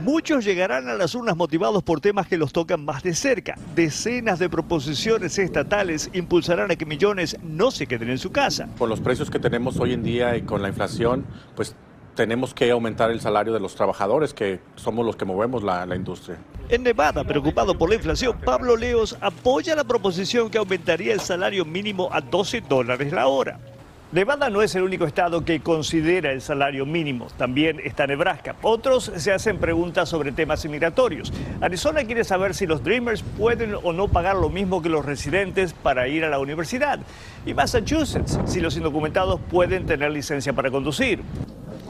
Muchos 0.03 0.43
llegarán 0.43 0.89
a 0.89 0.95
las 0.95 1.15
urnas 1.15 1.37
motivados 1.37 1.81
por 1.81 2.01
temas 2.01 2.27
que 2.27 2.37
los 2.37 2.51
tocan 2.51 2.83
más 2.83 3.03
de 3.03 3.13
cerca. 3.13 3.55
Decenas 3.73 4.37
de 4.37 4.49
proposiciones 4.49 5.37
estatales 5.39 6.09
impulsarán 6.13 6.71
a 6.71 6.75
que 6.75 6.85
millones 6.85 7.37
no 7.41 7.71
se 7.71 7.87
queden 7.87 8.09
en 8.09 8.17
su 8.17 8.31
casa. 8.31 8.67
Con 8.77 8.89
los 8.89 8.99
precios 8.99 9.29
que 9.29 9.39
tenemos 9.39 9.79
hoy 9.79 9.93
en 9.93 10.03
día 10.03 10.35
y 10.35 10.41
con 10.41 10.61
la 10.61 10.67
inflación, 10.67 11.25
pues 11.55 11.73
tenemos 12.15 12.53
que 12.53 12.69
aumentar 12.69 13.11
el 13.11 13.21
salario 13.21 13.53
de 13.53 13.61
los 13.61 13.75
trabajadores, 13.75 14.33
que 14.33 14.59
somos 14.75 15.05
los 15.05 15.15
que 15.15 15.23
movemos 15.23 15.63
la, 15.63 15.85
la, 15.85 15.95
industria. 15.95 16.37
En 16.67 16.83
Nevada, 16.83 17.23
preocupado 17.23 17.77
por 17.77 17.89
la 17.89 17.95
inflación, 17.95 18.37
Pablo 18.43 18.75
Leos 18.75 19.15
apoya 19.21 19.75
la 19.75 19.85
proposición 19.85 20.49
que 20.49 20.57
aumentaría 20.57 21.13
el 21.13 21.21
salario 21.21 21.63
mínimo 21.63 22.09
a 22.11 22.19
12 22.19 22.61
dólares 22.61 23.13
la 23.13 23.27
hora. 23.27 23.59
Nevada 24.09 24.49
no 24.49 24.61
es 24.61 24.73
el 24.73 24.83
único 24.83 25.03
estado 25.03 25.43
que 25.43 25.59
considera 25.59 26.31
el 26.31 26.41
salario 26.41 26.85
mínimo, 26.85 27.27
también 27.35 27.81
está 27.83 28.07
Nebraska. 28.07 28.55
Otros 28.61 29.11
se 29.17 29.33
hacen 29.33 29.57
preguntas 29.57 30.07
sobre 30.07 30.31
temas 30.31 30.65
migratorios. 30.65 31.33
Arizona 31.59 32.05
quiere 32.05 32.23
saber 32.23 32.55
si 32.55 32.65
los 32.65 32.81
Dreamers 32.81 33.21
pueden 33.37 33.75
o 33.75 33.91
no 33.91 34.07
pagar 34.07 34.37
lo 34.37 34.49
mismo 34.49 34.81
que 34.81 34.87
los 34.87 35.03
residentes 35.03 35.73
para 35.73 36.07
ir 36.07 36.23
a 36.23 36.29
la 36.29 36.39
universidad. 36.39 36.99
Y 37.45 37.53
Massachusetts, 37.53 38.39
si 38.45 38.61
los 38.61 38.77
indocumentados 38.77 39.41
pueden 39.51 39.85
tener 39.85 40.09
licencia 40.11 40.53
para 40.53 40.71
conducir. 40.71 41.19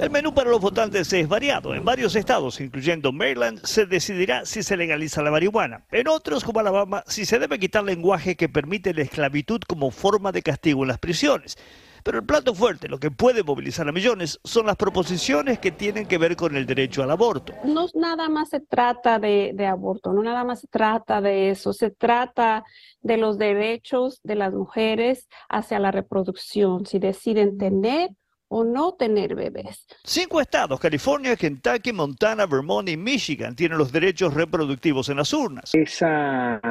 El 0.02 0.10
menú 0.10 0.34
para 0.34 0.50
los 0.50 0.60
votantes 0.60 1.14
es 1.14 1.28
variado. 1.28 1.76
En 1.76 1.86
varios 1.86 2.16
estados, 2.16 2.60
incluyendo 2.60 3.12
Maryland, 3.12 3.64
se 3.64 3.86
decidirá 3.86 4.44
si 4.48 4.64
se 4.64 4.76
legaliza 4.76 5.22
la 5.22 5.30
marihuana. 5.30 5.84
En 5.92 6.08
otros, 6.08 6.44
como 6.44 6.62
Alabama, 6.62 7.04
si 7.06 7.26
se 7.26 7.38
debe 7.38 7.60
quitar 7.60 7.84
lenguaje 7.84 8.36
que 8.36 8.50
permite 8.50 8.96
la 8.96 9.04
esclavitud 9.04 9.62
como 9.68 9.92
forma 9.92 10.32
de 10.32 10.42
castigo 10.42 10.84
en 10.84 10.88
las 10.88 10.98
prisiones. 10.98 11.58
Pero 12.04 12.20
el 12.20 12.26
plato 12.26 12.54
fuerte, 12.54 12.88
lo 12.88 13.00
que 13.00 13.12
puede 13.12 13.44
movilizar 13.44 13.88
a 13.88 13.92
millones, 13.92 14.40
son 14.44 14.66
las 14.66 14.76
proposiciones 14.76 15.60
que 15.60 15.72
tienen 15.72 16.08
que 16.08 16.18
ver 16.18 16.36
con 16.36 16.56
el 16.56 16.66
derecho 16.66 17.04
al 17.04 17.12
aborto. 17.12 17.54
No 17.64 17.88
nada 17.96 18.30
más 18.30 18.50
se 18.50 18.60
trata 18.60 19.20
de, 19.20 19.52
de 19.54 19.66
aborto, 19.66 20.14
no 20.14 20.24
nada 20.24 20.44
más 20.44 20.62
se 20.62 20.68
trata 20.68 21.22
de 21.22 21.50
eso, 21.50 21.74
se 21.74 21.92
trata 21.92 22.64
de 23.02 23.18
los 23.18 23.38
derechos 23.38 24.20
de 24.24 24.36
las 24.36 24.54
mujeres 24.54 25.28
hacia 25.50 25.80
la 25.80 25.92
reproducción, 25.92 26.86
si 26.86 27.00
deciden 27.00 27.58
tener 27.58 28.10
o 28.50 28.64
no 28.64 28.94
tener 28.94 29.36
bebés. 29.36 29.86
Cinco 30.04 30.40
estados, 30.40 30.80
California, 30.80 31.36
Kentucky, 31.36 31.92
Montana, 31.92 32.46
Vermont 32.46 32.88
y 32.90 32.98
Michigan, 32.98 33.56
tienen 33.56 33.78
los 33.78 33.92
derechos 33.92 34.34
reproductivos 34.34 35.10
en 35.10 35.18
las 35.18 35.34
urnas. 35.34 35.74
Esas 35.74 36.62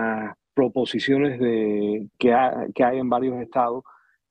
proposiciones 0.54 1.38
de, 1.38 2.08
que, 2.18 2.32
ha, 2.32 2.66
que 2.74 2.82
hay 2.82 2.98
en 2.98 3.10
varios 3.10 3.40
estados 3.40 3.84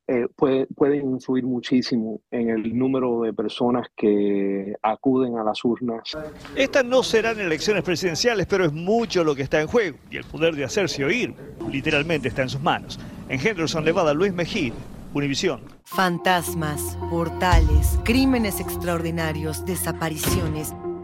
eh, 0.07 0.27
puede, 0.35 0.67
pueden 0.67 1.09
influir 1.11 1.43
muchísimo 1.43 2.21
en 2.29 2.49
el 2.49 2.77
número 2.77 3.21
de 3.21 3.33
personas 3.33 3.87
que 3.95 4.75
acuden 4.81 5.37
a 5.37 5.43
las 5.43 5.65
urnas. 5.65 6.15
Estas 6.55 6.85
no 6.85 7.01
serán 7.01 7.39
elecciones 7.39 7.83
presidenciales, 7.83 8.45
pero 8.45 8.65
es 8.65 8.71
mucho 8.71 9.23
lo 9.23 9.35
que 9.35 9.41
está 9.41 9.59
en 9.61 9.67
juego 9.67 9.97
y 10.11 10.17
el 10.17 10.23
poder 10.23 10.55
de 10.55 10.63
hacerse 10.63 11.03
oír 11.03 11.33
literalmente 11.71 12.27
está 12.27 12.43
en 12.43 12.49
sus 12.49 12.61
manos. 12.61 12.99
En 13.29 13.39
Henderson, 13.39 13.83
Nevada, 13.83 14.13
Luis 14.13 14.33
Mejía, 14.33 14.73
Univisión. 15.13 15.61
Fantasmas, 15.85 16.97
portales, 17.09 17.97
crímenes 18.03 18.59
extraordinarios, 18.59 19.65
desapariciones 19.65 20.73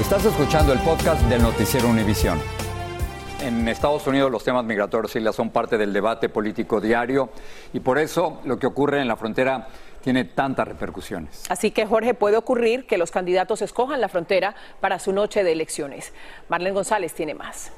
Estás 0.00 0.24
escuchando 0.24 0.72
el 0.72 0.80
podcast 0.80 1.22
del 1.26 1.42
noticiero 1.42 1.88
Univisión. 1.88 2.40
En 3.40 3.68
Estados 3.68 4.06
Unidos 4.06 4.30
los 4.30 4.42
temas 4.42 4.64
migratorios 4.64 5.12
ya 5.12 5.32
son 5.32 5.50
parte 5.50 5.78
del 5.78 5.92
debate 5.92 6.28
político 6.28 6.80
diario 6.80 7.30
y 7.72 7.80
por 7.80 7.98
eso 7.98 8.40
lo 8.44 8.58
que 8.58 8.66
ocurre 8.66 9.00
en 9.00 9.08
la 9.08 9.16
frontera 9.16 9.68
tiene 10.02 10.24
tantas 10.24 10.66
repercusiones. 10.66 11.44
Así 11.48 11.70
que, 11.70 11.86
Jorge, 11.86 12.14
puede 12.14 12.36
ocurrir 12.36 12.86
que 12.86 12.98
los 12.98 13.10
candidatos 13.10 13.62
escojan 13.62 14.00
la 14.00 14.08
frontera 14.08 14.56
para 14.80 14.98
su 14.98 15.12
noche 15.12 15.44
de 15.44 15.52
elecciones. 15.52 16.12
Marlene 16.48 16.74
González 16.74 17.12
tiene 17.14 17.34
más. 17.34 17.70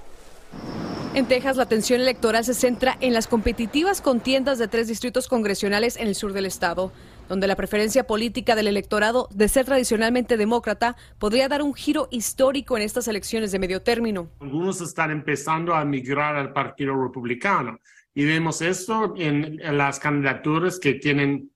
En 1.15 1.27
Texas, 1.27 1.57
la 1.57 1.65
atención 1.65 2.01
electoral 2.01 2.45
se 2.45 2.55
centra 2.55 2.97
en 3.01 3.13
las 3.13 3.27
competitivas 3.27 4.01
contiendas 4.01 4.59
de 4.59 4.69
tres 4.69 4.89
distritos 4.89 5.29
congresionales 5.29 5.97
en 5.97 6.09
el 6.09 6.15
sur 6.15 6.33
del 6.33 6.47
estado 6.47 6.93
donde 7.29 7.47
la 7.47 7.57
preferencia 7.57 8.07
política 8.07 8.55
del 8.55 8.69
electorado 8.69 9.29
de 9.33 9.49
ser 9.49 9.67
tradicionalmente 9.67 10.37
demócrata 10.37 10.97
podría 11.19 11.49
dar 11.49 11.63
un 11.63 11.75
giro 11.75 12.09
histórico 12.11 12.77
en 12.77 12.83
estas 12.83 13.09
elecciones 13.09 13.53
de 13.53 13.59
medio 13.59 13.83
término. 13.83 14.29
Algunos 14.41 14.81
están 14.81 15.11
empezando 15.11 15.75
a 15.75 15.85
migrar 15.85 16.37
al 16.37 16.53
Partido 16.53 16.95
Republicano 17.01 17.79
y 18.15 18.25
vemos 18.25 18.63
esto 18.63 19.15
en, 19.17 19.61
en 19.61 19.79
las 19.79 19.99
candidaturas 19.99 20.79
que 20.79 20.95
tienen 20.95 21.51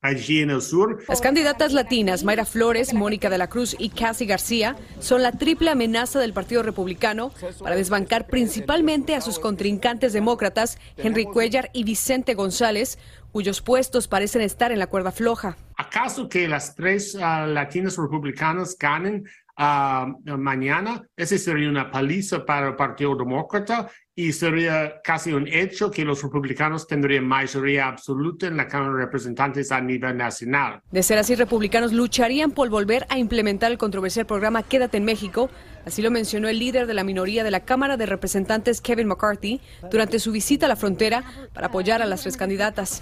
allí 0.00 0.40
en 0.40 0.50
el 0.50 0.62
sur. 0.62 1.02
Las 1.08 1.20
candidatas 1.20 1.72
latinas 1.72 2.22
Mayra 2.22 2.44
Flores, 2.44 2.94
Mónica 2.94 3.30
de 3.30 3.38
la 3.38 3.48
Cruz 3.48 3.74
y 3.78 3.88
Cassie 3.90 4.26
García 4.26 4.76
son 5.00 5.22
la 5.22 5.32
triple 5.32 5.70
amenaza 5.70 6.20
del 6.20 6.32
Partido 6.32 6.62
Republicano 6.62 7.32
para 7.60 7.74
desbancar 7.74 8.26
principalmente 8.26 9.14
a 9.14 9.20
sus 9.20 9.38
contrincantes 9.38 10.12
demócratas 10.12 10.78
Henry 10.96 11.24
Cuellar 11.24 11.70
y 11.72 11.84
Vicente 11.84 12.34
González, 12.34 12.98
cuyos 13.32 13.60
puestos 13.60 14.08
parecen 14.08 14.42
estar 14.42 14.72
en 14.72 14.78
la 14.78 14.86
cuerda 14.86 15.12
floja. 15.12 15.56
¿Acaso 15.76 16.28
que 16.28 16.48
las 16.48 16.74
tres 16.74 17.14
uh, 17.14 17.46
latinas 17.46 17.96
republicanas 17.96 18.76
ganen 18.78 19.24
uh, 19.58 20.36
mañana? 20.36 21.02
Ese 21.16 21.38
sería 21.38 21.68
una 21.68 21.90
paliza 21.90 22.44
para 22.44 22.68
el 22.68 22.76
Partido 22.76 23.14
Demócrata 23.14 23.88
y 24.14 24.32
sería 24.32 25.00
casi 25.04 25.32
un 25.32 25.46
hecho 25.46 25.92
que 25.92 26.04
los 26.04 26.20
republicanos 26.20 26.88
tendrían 26.88 27.24
mayoría 27.24 27.86
absoluta 27.86 28.48
en 28.48 28.56
la 28.56 28.66
Cámara 28.66 28.94
de 28.94 29.04
Representantes 29.04 29.70
a 29.70 29.80
nivel 29.80 30.16
nacional. 30.16 30.80
De 30.90 31.04
ser 31.04 31.18
así, 31.18 31.36
republicanos 31.36 31.92
lucharían 31.92 32.50
por 32.50 32.68
volver 32.68 33.06
a 33.10 33.18
implementar 33.18 33.70
el 33.70 33.78
controversial 33.78 34.26
programa 34.26 34.64
Quédate 34.64 34.96
en 34.96 35.04
México, 35.04 35.50
Así 35.88 36.02
lo 36.02 36.10
mencionó 36.10 36.50
el 36.50 36.58
líder 36.58 36.86
de 36.86 36.92
la 36.92 37.02
minoría 37.02 37.42
de 37.44 37.50
la 37.50 37.60
Cámara 37.60 37.96
de 37.96 38.04
Representantes, 38.04 38.82
Kevin 38.82 39.06
McCarthy, 39.06 39.58
durante 39.90 40.18
su 40.18 40.32
visita 40.32 40.66
a 40.66 40.68
la 40.68 40.76
frontera 40.76 41.24
para 41.54 41.68
apoyar 41.68 42.02
a 42.02 42.04
las 42.04 42.20
tres 42.20 42.36
candidatas. 42.36 43.00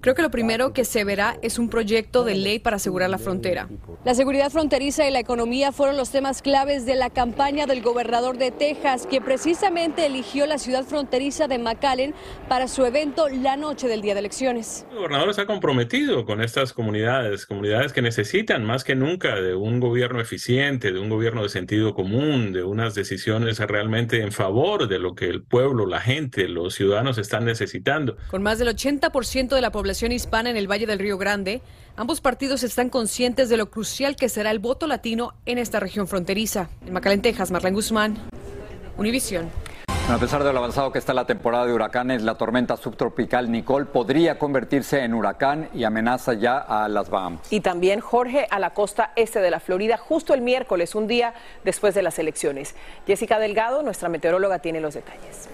Creo 0.00 0.14
que 0.14 0.22
lo 0.22 0.30
primero 0.30 0.72
que 0.72 0.86
se 0.86 1.04
verá 1.04 1.36
es 1.42 1.58
un 1.58 1.68
proyecto 1.68 2.24
de 2.24 2.34
ley 2.34 2.60
para 2.60 2.76
asegurar 2.76 3.10
la 3.10 3.18
frontera. 3.18 3.68
La 4.06 4.14
seguridad 4.14 4.50
fronteriza 4.50 5.06
y 5.06 5.10
la 5.10 5.20
economía 5.20 5.72
fueron 5.72 5.98
los 5.98 6.08
temas 6.08 6.40
claves 6.40 6.86
de 6.86 6.94
la 6.94 7.10
campaña 7.10 7.66
del 7.66 7.82
gobernador 7.82 8.38
de 8.38 8.50
Texas, 8.50 9.06
quien 9.06 9.22
precisamente 9.22 10.06
eligió 10.06 10.46
la 10.46 10.56
ciudad 10.56 10.84
fronteriza 10.84 11.46
de 11.46 11.58
McAllen 11.58 12.14
para 12.48 12.68
su 12.68 12.86
evento 12.86 13.28
la 13.28 13.58
noche 13.58 13.86
del 13.86 14.00
día 14.00 14.14
de 14.14 14.20
elecciones. 14.20 14.86
El 14.90 14.96
gobernador 14.96 15.28
está 15.28 15.44
comprometido 15.44 16.24
con 16.24 16.40
estas 16.40 16.72
comunidades, 16.72 17.44
comunidades 17.44 17.92
que 17.92 18.00
necesitan 18.00 18.64
más 18.64 18.82
que 18.82 18.94
nunca 18.94 19.34
de 19.34 19.54
un 19.54 19.80
gobierno 19.80 20.22
eficiente, 20.22 20.69
de 20.78 21.00
un 21.00 21.08
gobierno 21.08 21.42
de 21.42 21.48
sentido 21.48 21.94
común, 21.94 22.52
de 22.52 22.62
unas 22.62 22.94
decisiones 22.94 23.58
realmente 23.58 24.22
en 24.22 24.30
favor 24.30 24.86
de 24.86 25.00
lo 25.00 25.16
que 25.16 25.26
el 25.26 25.42
pueblo, 25.42 25.84
la 25.84 26.00
gente, 26.00 26.48
los 26.48 26.74
ciudadanos 26.74 27.18
están 27.18 27.44
necesitando. 27.44 28.16
Con 28.30 28.42
más 28.42 28.60
del 28.60 28.68
80% 28.68 29.48
de 29.48 29.60
la 29.60 29.72
población 29.72 30.12
hispana 30.12 30.48
en 30.48 30.56
el 30.56 30.70
Valle 30.70 30.86
del 30.86 31.00
Río 31.00 31.18
Grande, 31.18 31.60
ambos 31.96 32.20
partidos 32.20 32.62
están 32.62 32.88
conscientes 32.88 33.48
de 33.48 33.56
lo 33.56 33.68
crucial 33.68 34.14
que 34.14 34.28
será 34.28 34.52
el 34.52 34.60
voto 34.60 34.86
latino 34.86 35.34
en 35.44 35.58
esta 35.58 35.80
región 35.80 36.06
fronteriza. 36.06 36.70
En 36.86 36.92
Macalén, 36.92 37.20
Texas, 37.20 37.50
Guzmán, 37.50 38.16
Univisión. 38.96 39.50
A 40.10 40.18
pesar 40.18 40.42
de 40.42 40.52
lo 40.52 40.58
avanzado 40.58 40.90
que 40.90 40.98
está 40.98 41.14
la 41.14 41.24
temporada 41.24 41.66
de 41.66 41.72
huracanes, 41.72 42.22
la 42.22 42.34
tormenta 42.34 42.76
subtropical 42.76 43.50
Nicole 43.50 43.86
podría 43.86 44.40
convertirse 44.40 45.04
en 45.04 45.14
huracán 45.14 45.68
y 45.72 45.84
amenaza 45.84 46.34
ya 46.34 46.58
a 46.58 46.88
las 46.88 47.10
Bahamas. 47.10 47.40
Y 47.52 47.60
también 47.60 48.00
Jorge 48.00 48.48
a 48.50 48.58
la 48.58 48.74
costa 48.74 49.12
este 49.14 49.40
de 49.40 49.52
la 49.52 49.60
Florida 49.60 49.96
justo 49.96 50.34
el 50.34 50.40
miércoles, 50.40 50.96
un 50.96 51.06
día 51.06 51.32
después 51.64 51.94
de 51.94 52.02
las 52.02 52.18
elecciones. 52.18 52.74
Jessica 53.06 53.38
Delgado, 53.38 53.84
nuestra 53.84 54.08
meteoróloga, 54.08 54.58
tiene 54.58 54.80
los 54.80 54.94
detalles. 54.94 55.48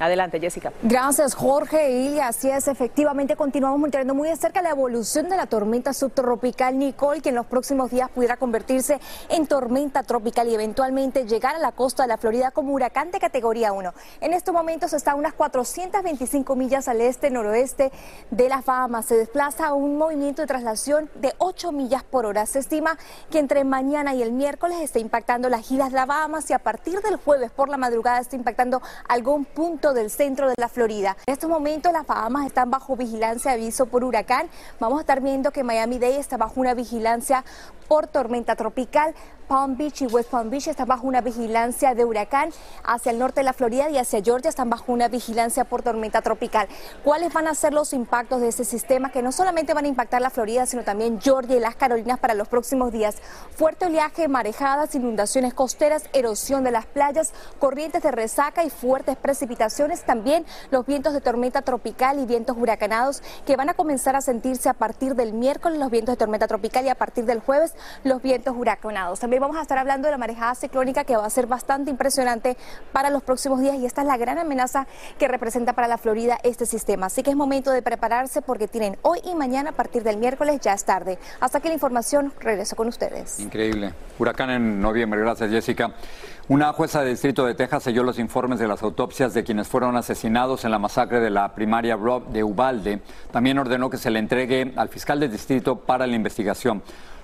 Adelante, 0.00 0.40
Jessica. 0.40 0.72
Gracias, 0.82 1.34
Jorge. 1.34 1.90
Y 1.90 2.18
así 2.20 2.50
es, 2.50 2.68
efectivamente, 2.68 3.36
continuamos 3.36 3.78
monitoreando 3.78 4.14
muy 4.14 4.28
de 4.28 4.36
cerca 4.36 4.62
la 4.62 4.70
evolución 4.70 5.28
de 5.28 5.36
la 5.36 5.46
tormenta 5.46 5.92
subtropical 5.92 6.78
Nicole, 6.78 7.20
que 7.20 7.28
en 7.28 7.34
los 7.34 7.46
próximos 7.46 7.90
días 7.90 8.10
pudiera 8.10 8.36
convertirse 8.36 9.00
en 9.28 9.46
tormenta 9.46 10.02
tropical 10.02 10.48
y 10.48 10.54
eventualmente 10.54 11.24
llegar 11.26 11.54
a 11.56 11.58
la 11.58 11.72
costa 11.72 12.04
de 12.04 12.08
la 12.08 12.16
Florida 12.16 12.50
como 12.50 12.72
huracán 12.72 13.10
de 13.10 13.20
categoría 13.20 13.72
1. 13.72 13.92
En 14.20 14.32
estos 14.32 14.54
momentos 14.54 14.92
está 14.92 15.12
a 15.12 15.14
unas 15.14 15.34
425 15.34 16.56
millas 16.56 16.88
al 16.88 17.00
este-noroeste 17.00 17.92
de 18.30 18.48
las 18.48 18.64
Bahamas. 18.64 19.06
Se 19.06 19.16
desplaza 19.16 19.68
a 19.68 19.74
un 19.74 19.98
movimiento 19.98 20.42
de 20.42 20.48
traslación 20.48 21.10
de 21.16 21.34
8 21.38 21.72
millas 21.72 22.02
por 22.02 22.26
hora. 22.26 22.46
Se 22.46 22.58
estima 22.58 22.98
que 23.30 23.38
entre 23.38 23.64
mañana 23.64 24.14
y 24.14 24.22
el 24.22 24.32
miércoles 24.32 24.78
esté 24.80 25.00
impactando 25.00 25.48
las 25.48 25.70
islas 25.70 25.90
de 25.90 25.96
las 25.96 26.06
Bahamas 26.06 26.48
y 26.50 26.52
a 26.52 26.58
partir 26.58 27.00
del 27.00 27.16
jueves 27.16 27.50
por 27.50 27.68
la 27.68 27.76
madrugada 27.76 28.20
está 28.20 28.36
impactando 28.36 28.82
algún 29.08 29.44
punto 29.44 29.81
del 29.90 30.10
centro 30.10 30.48
de 30.48 30.54
la 30.56 30.68
Florida. 30.68 31.16
En 31.26 31.32
estos 31.32 31.50
momentos 31.50 31.92
las 31.92 32.06
Bahamas 32.06 32.46
están 32.46 32.70
bajo 32.70 32.96
vigilancia 32.96 33.50
aviso 33.50 33.86
por 33.86 34.04
huracán. 34.04 34.48
Vamos 34.78 34.98
a 34.98 35.00
estar 35.00 35.20
viendo 35.20 35.50
que 35.50 35.64
Miami-Dade 35.64 36.20
está 36.20 36.36
bajo 36.36 36.60
una 36.60 36.72
vigilancia 36.72 37.44
por 37.88 38.06
tormenta 38.06 38.54
tropical. 38.54 39.12
Palm 39.52 39.76
Beach 39.76 40.00
y 40.00 40.06
West 40.06 40.30
Palm 40.30 40.48
Beach 40.48 40.68
están 40.68 40.88
bajo 40.88 41.06
una 41.06 41.20
vigilancia 41.20 41.94
de 41.94 42.06
huracán. 42.06 42.48
Hacia 42.84 43.12
el 43.12 43.18
norte 43.18 43.40
de 43.40 43.44
la 43.44 43.52
Florida 43.52 43.90
y 43.90 43.98
hacia 43.98 44.22
Georgia 44.22 44.48
están 44.48 44.70
bajo 44.70 44.90
una 44.90 45.08
vigilancia 45.08 45.64
por 45.64 45.82
tormenta 45.82 46.22
tropical. 46.22 46.68
¿Cuáles 47.04 47.34
van 47.34 47.46
a 47.46 47.54
ser 47.54 47.74
los 47.74 47.92
impactos 47.92 48.40
de 48.40 48.48
ese 48.48 48.64
sistema 48.64 49.12
que 49.12 49.20
no 49.20 49.30
solamente 49.30 49.74
van 49.74 49.84
a 49.84 49.88
impactar 49.88 50.22
la 50.22 50.30
Florida, 50.30 50.64
sino 50.64 50.84
también 50.84 51.20
Georgia 51.20 51.54
y 51.54 51.60
las 51.60 51.76
Carolinas 51.76 52.18
para 52.18 52.32
los 52.32 52.48
próximos 52.48 52.92
días? 52.92 53.16
Fuerte 53.54 53.84
oleaje, 53.84 54.26
marejadas, 54.26 54.94
inundaciones 54.94 55.52
costeras, 55.52 56.04
erosión 56.14 56.64
de 56.64 56.70
las 56.70 56.86
playas, 56.86 57.34
corrientes 57.58 58.02
de 58.02 58.10
resaca 58.10 58.64
y 58.64 58.70
fuertes 58.70 59.18
precipitaciones. 59.18 60.02
También 60.04 60.46
los 60.70 60.86
vientos 60.86 61.12
de 61.12 61.20
tormenta 61.20 61.60
tropical 61.60 62.18
y 62.20 62.24
vientos 62.24 62.56
huracanados 62.58 63.22
que 63.44 63.56
van 63.56 63.68
a 63.68 63.74
comenzar 63.74 64.16
a 64.16 64.22
sentirse 64.22 64.70
a 64.70 64.72
partir 64.72 65.14
del 65.14 65.34
miércoles, 65.34 65.78
los 65.78 65.90
vientos 65.90 66.14
de 66.14 66.16
tormenta 66.16 66.48
tropical 66.48 66.86
y 66.86 66.88
a 66.88 66.94
partir 66.94 67.26
del 67.26 67.40
jueves 67.40 67.74
los 68.02 68.22
vientos 68.22 68.56
huracanados. 68.56 69.20
También 69.20 69.41
vamos 69.42 69.56
a 69.56 69.62
estar 69.62 69.76
hablando 69.76 70.06
de 70.06 70.12
la 70.12 70.18
marejada 70.18 70.54
ciclónica 70.54 71.02
que 71.02 71.16
va 71.16 71.26
a 71.26 71.30
ser 71.30 71.48
bastante 71.48 71.90
impresionante 71.90 72.56
para 72.92 73.10
los 73.10 73.24
próximos 73.24 73.60
días 73.60 73.74
y 73.76 73.86
esta 73.86 74.02
es 74.02 74.06
la 74.06 74.16
gran 74.16 74.38
amenaza 74.38 74.86
que 75.18 75.26
representa 75.26 75.72
para 75.72 75.88
la 75.88 75.98
Florida 75.98 76.38
este 76.44 76.64
sistema. 76.64 77.06
Así 77.06 77.24
que 77.24 77.30
es 77.30 77.36
momento 77.36 77.72
de 77.72 77.82
prepararse 77.82 78.40
porque 78.40 78.68
tienen 78.68 78.96
hoy 79.02 79.18
y 79.24 79.34
mañana 79.34 79.70
a 79.70 79.72
partir 79.72 80.04
del 80.04 80.16
miércoles 80.16 80.60
ya 80.60 80.74
es 80.74 80.84
tarde. 80.84 81.18
Hasta 81.40 81.58
que 81.58 81.68
la 81.68 81.74
información 81.74 82.32
regreso 82.38 82.76
con 82.76 82.86
ustedes. 82.86 83.40
Increíble. 83.40 83.92
Huracán 84.18 84.50
en 84.50 84.80
noviembre. 84.80 85.20
Gracias, 85.20 85.50
Jessica. 85.50 85.92
Una 86.48 86.72
jueza 86.72 87.02
de 87.02 87.10
distrito 87.10 87.44
de 87.44 87.54
Texas 87.54 87.82
selló 87.82 88.04
los 88.04 88.18
informes 88.18 88.58
de 88.60 88.68
las 88.68 88.82
autopsias 88.82 89.34
de 89.34 89.42
quienes 89.42 89.68
fueron 89.68 89.96
asesinados 89.96 90.64
en 90.64 90.70
la 90.70 90.78
masacre 90.78 91.18
de 91.18 91.30
la 91.30 91.54
primaria 91.54 91.96
Rob 91.96 92.28
de 92.28 92.44
Ubalde. 92.44 93.00
También 93.32 93.58
ordenó 93.58 93.90
que 93.90 93.96
se 93.96 94.10
le 94.10 94.18
entregue 94.18 94.72
al 94.76 94.88
fiscal 94.88 95.18
del 95.18 95.32
distrito 95.32 95.76
para 95.76 96.06
la 96.06 96.14
investigación. 96.14 96.82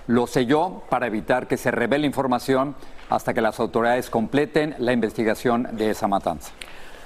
Lo 0.08 0.26
selló 0.26 0.82
para 0.88 1.06
evitar 1.06 1.46
que 1.46 1.58
se 1.58 1.70
revele 1.70 2.06
información 2.06 2.74
hasta 3.10 3.34
que 3.34 3.42
las 3.42 3.60
autoridades 3.60 4.08
completen 4.08 4.74
la 4.78 4.94
investigación 4.94 5.68
de 5.72 5.90
esa 5.90 6.08
matanza. 6.08 6.50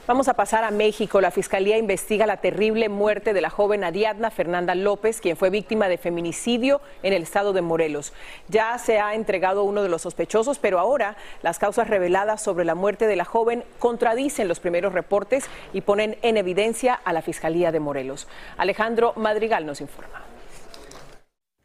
Vamos 0.06 0.28
a 0.28 0.34
pasar 0.34 0.62
a 0.62 0.70
México. 0.70 1.20
La 1.20 1.32
Fiscalía 1.32 1.78
investiga 1.78 2.26
la 2.26 2.36
terrible 2.36 2.88
muerte 2.88 3.32
de 3.32 3.40
la 3.40 3.50
joven 3.50 3.82
Ariadna 3.82 4.30
Fernanda 4.30 4.76
López, 4.76 5.20
quien 5.20 5.36
fue 5.36 5.50
víctima 5.50 5.88
de 5.88 5.98
feminicidio 5.98 6.80
en 7.02 7.12
el 7.12 7.24
estado 7.24 7.52
de 7.52 7.60
Morelos. 7.60 8.12
Ya 8.48 8.78
se 8.78 9.00
ha 9.00 9.14
entregado 9.16 9.64
uno 9.64 9.82
de 9.82 9.88
los 9.88 10.02
sospechosos, 10.02 10.60
pero 10.60 10.78
ahora 10.78 11.16
las 11.42 11.58
causas 11.58 11.88
reveladas 11.88 12.40
sobre 12.40 12.64
la 12.64 12.76
muerte 12.76 13.08
de 13.08 13.16
la 13.16 13.24
joven 13.24 13.64
contradicen 13.80 14.46
los 14.46 14.60
primeros 14.60 14.92
reportes 14.92 15.46
y 15.72 15.80
ponen 15.80 16.18
en 16.22 16.36
evidencia 16.36 16.94
a 16.94 17.12
la 17.12 17.22
Fiscalía 17.22 17.72
de 17.72 17.80
Morelos. 17.80 18.28
Alejandro 18.58 19.12
Madrigal 19.16 19.66
nos 19.66 19.80
informa. 19.80 20.31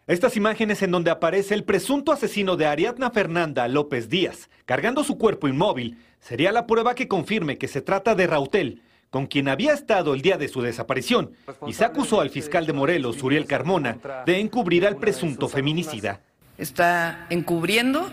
Estas 0.07 0.37
imágenes 0.37 0.81
en 0.83 0.91
donde 0.91 1.11
aparece 1.11 1.53
el 1.53 1.65
presunto 1.65 2.13
asesino 2.13 2.55
de 2.55 2.65
Ariadna 2.65 3.11
Fernanda 3.11 3.67
López 3.67 4.07
Díaz, 4.07 4.49
cargando 4.63 5.03
su 5.03 5.17
cuerpo 5.17 5.49
inmóvil, 5.49 5.97
sería 6.21 6.53
la 6.53 6.65
prueba 6.65 6.95
que 6.95 7.09
confirme 7.09 7.57
que 7.57 7.67
se 7.67 7.81
trata 7.81 8.15
de 8.15 8.25
Rautel, 8.25 8.81
con 9.09 9.27
quien 9.27 9.49
había 9.49 9.73
estado 9.73 10.13
el 10.13 10.21
día 10.21 10.37
de 10.37 10.47
su 10.47 10.61
desaparición, 10.61 11.33
y 11.67 11.73
se 11.73 11.83
acusó 11.83 12.21
al 12.21 12.29
fiscal 12.29 12.65
de 12.65 12.71
Morelos, 12.71 13.21
Uriel 13.21 13.45
Carmona, 13.47 13.97
de 14.25 14.39
encubrir 14.39 14.87
al 14.87 14.95
presunto 14.95 15.49
feminicida. 15.49 16.21
Está 16.57 17.27
encubriendo 17.29 18.09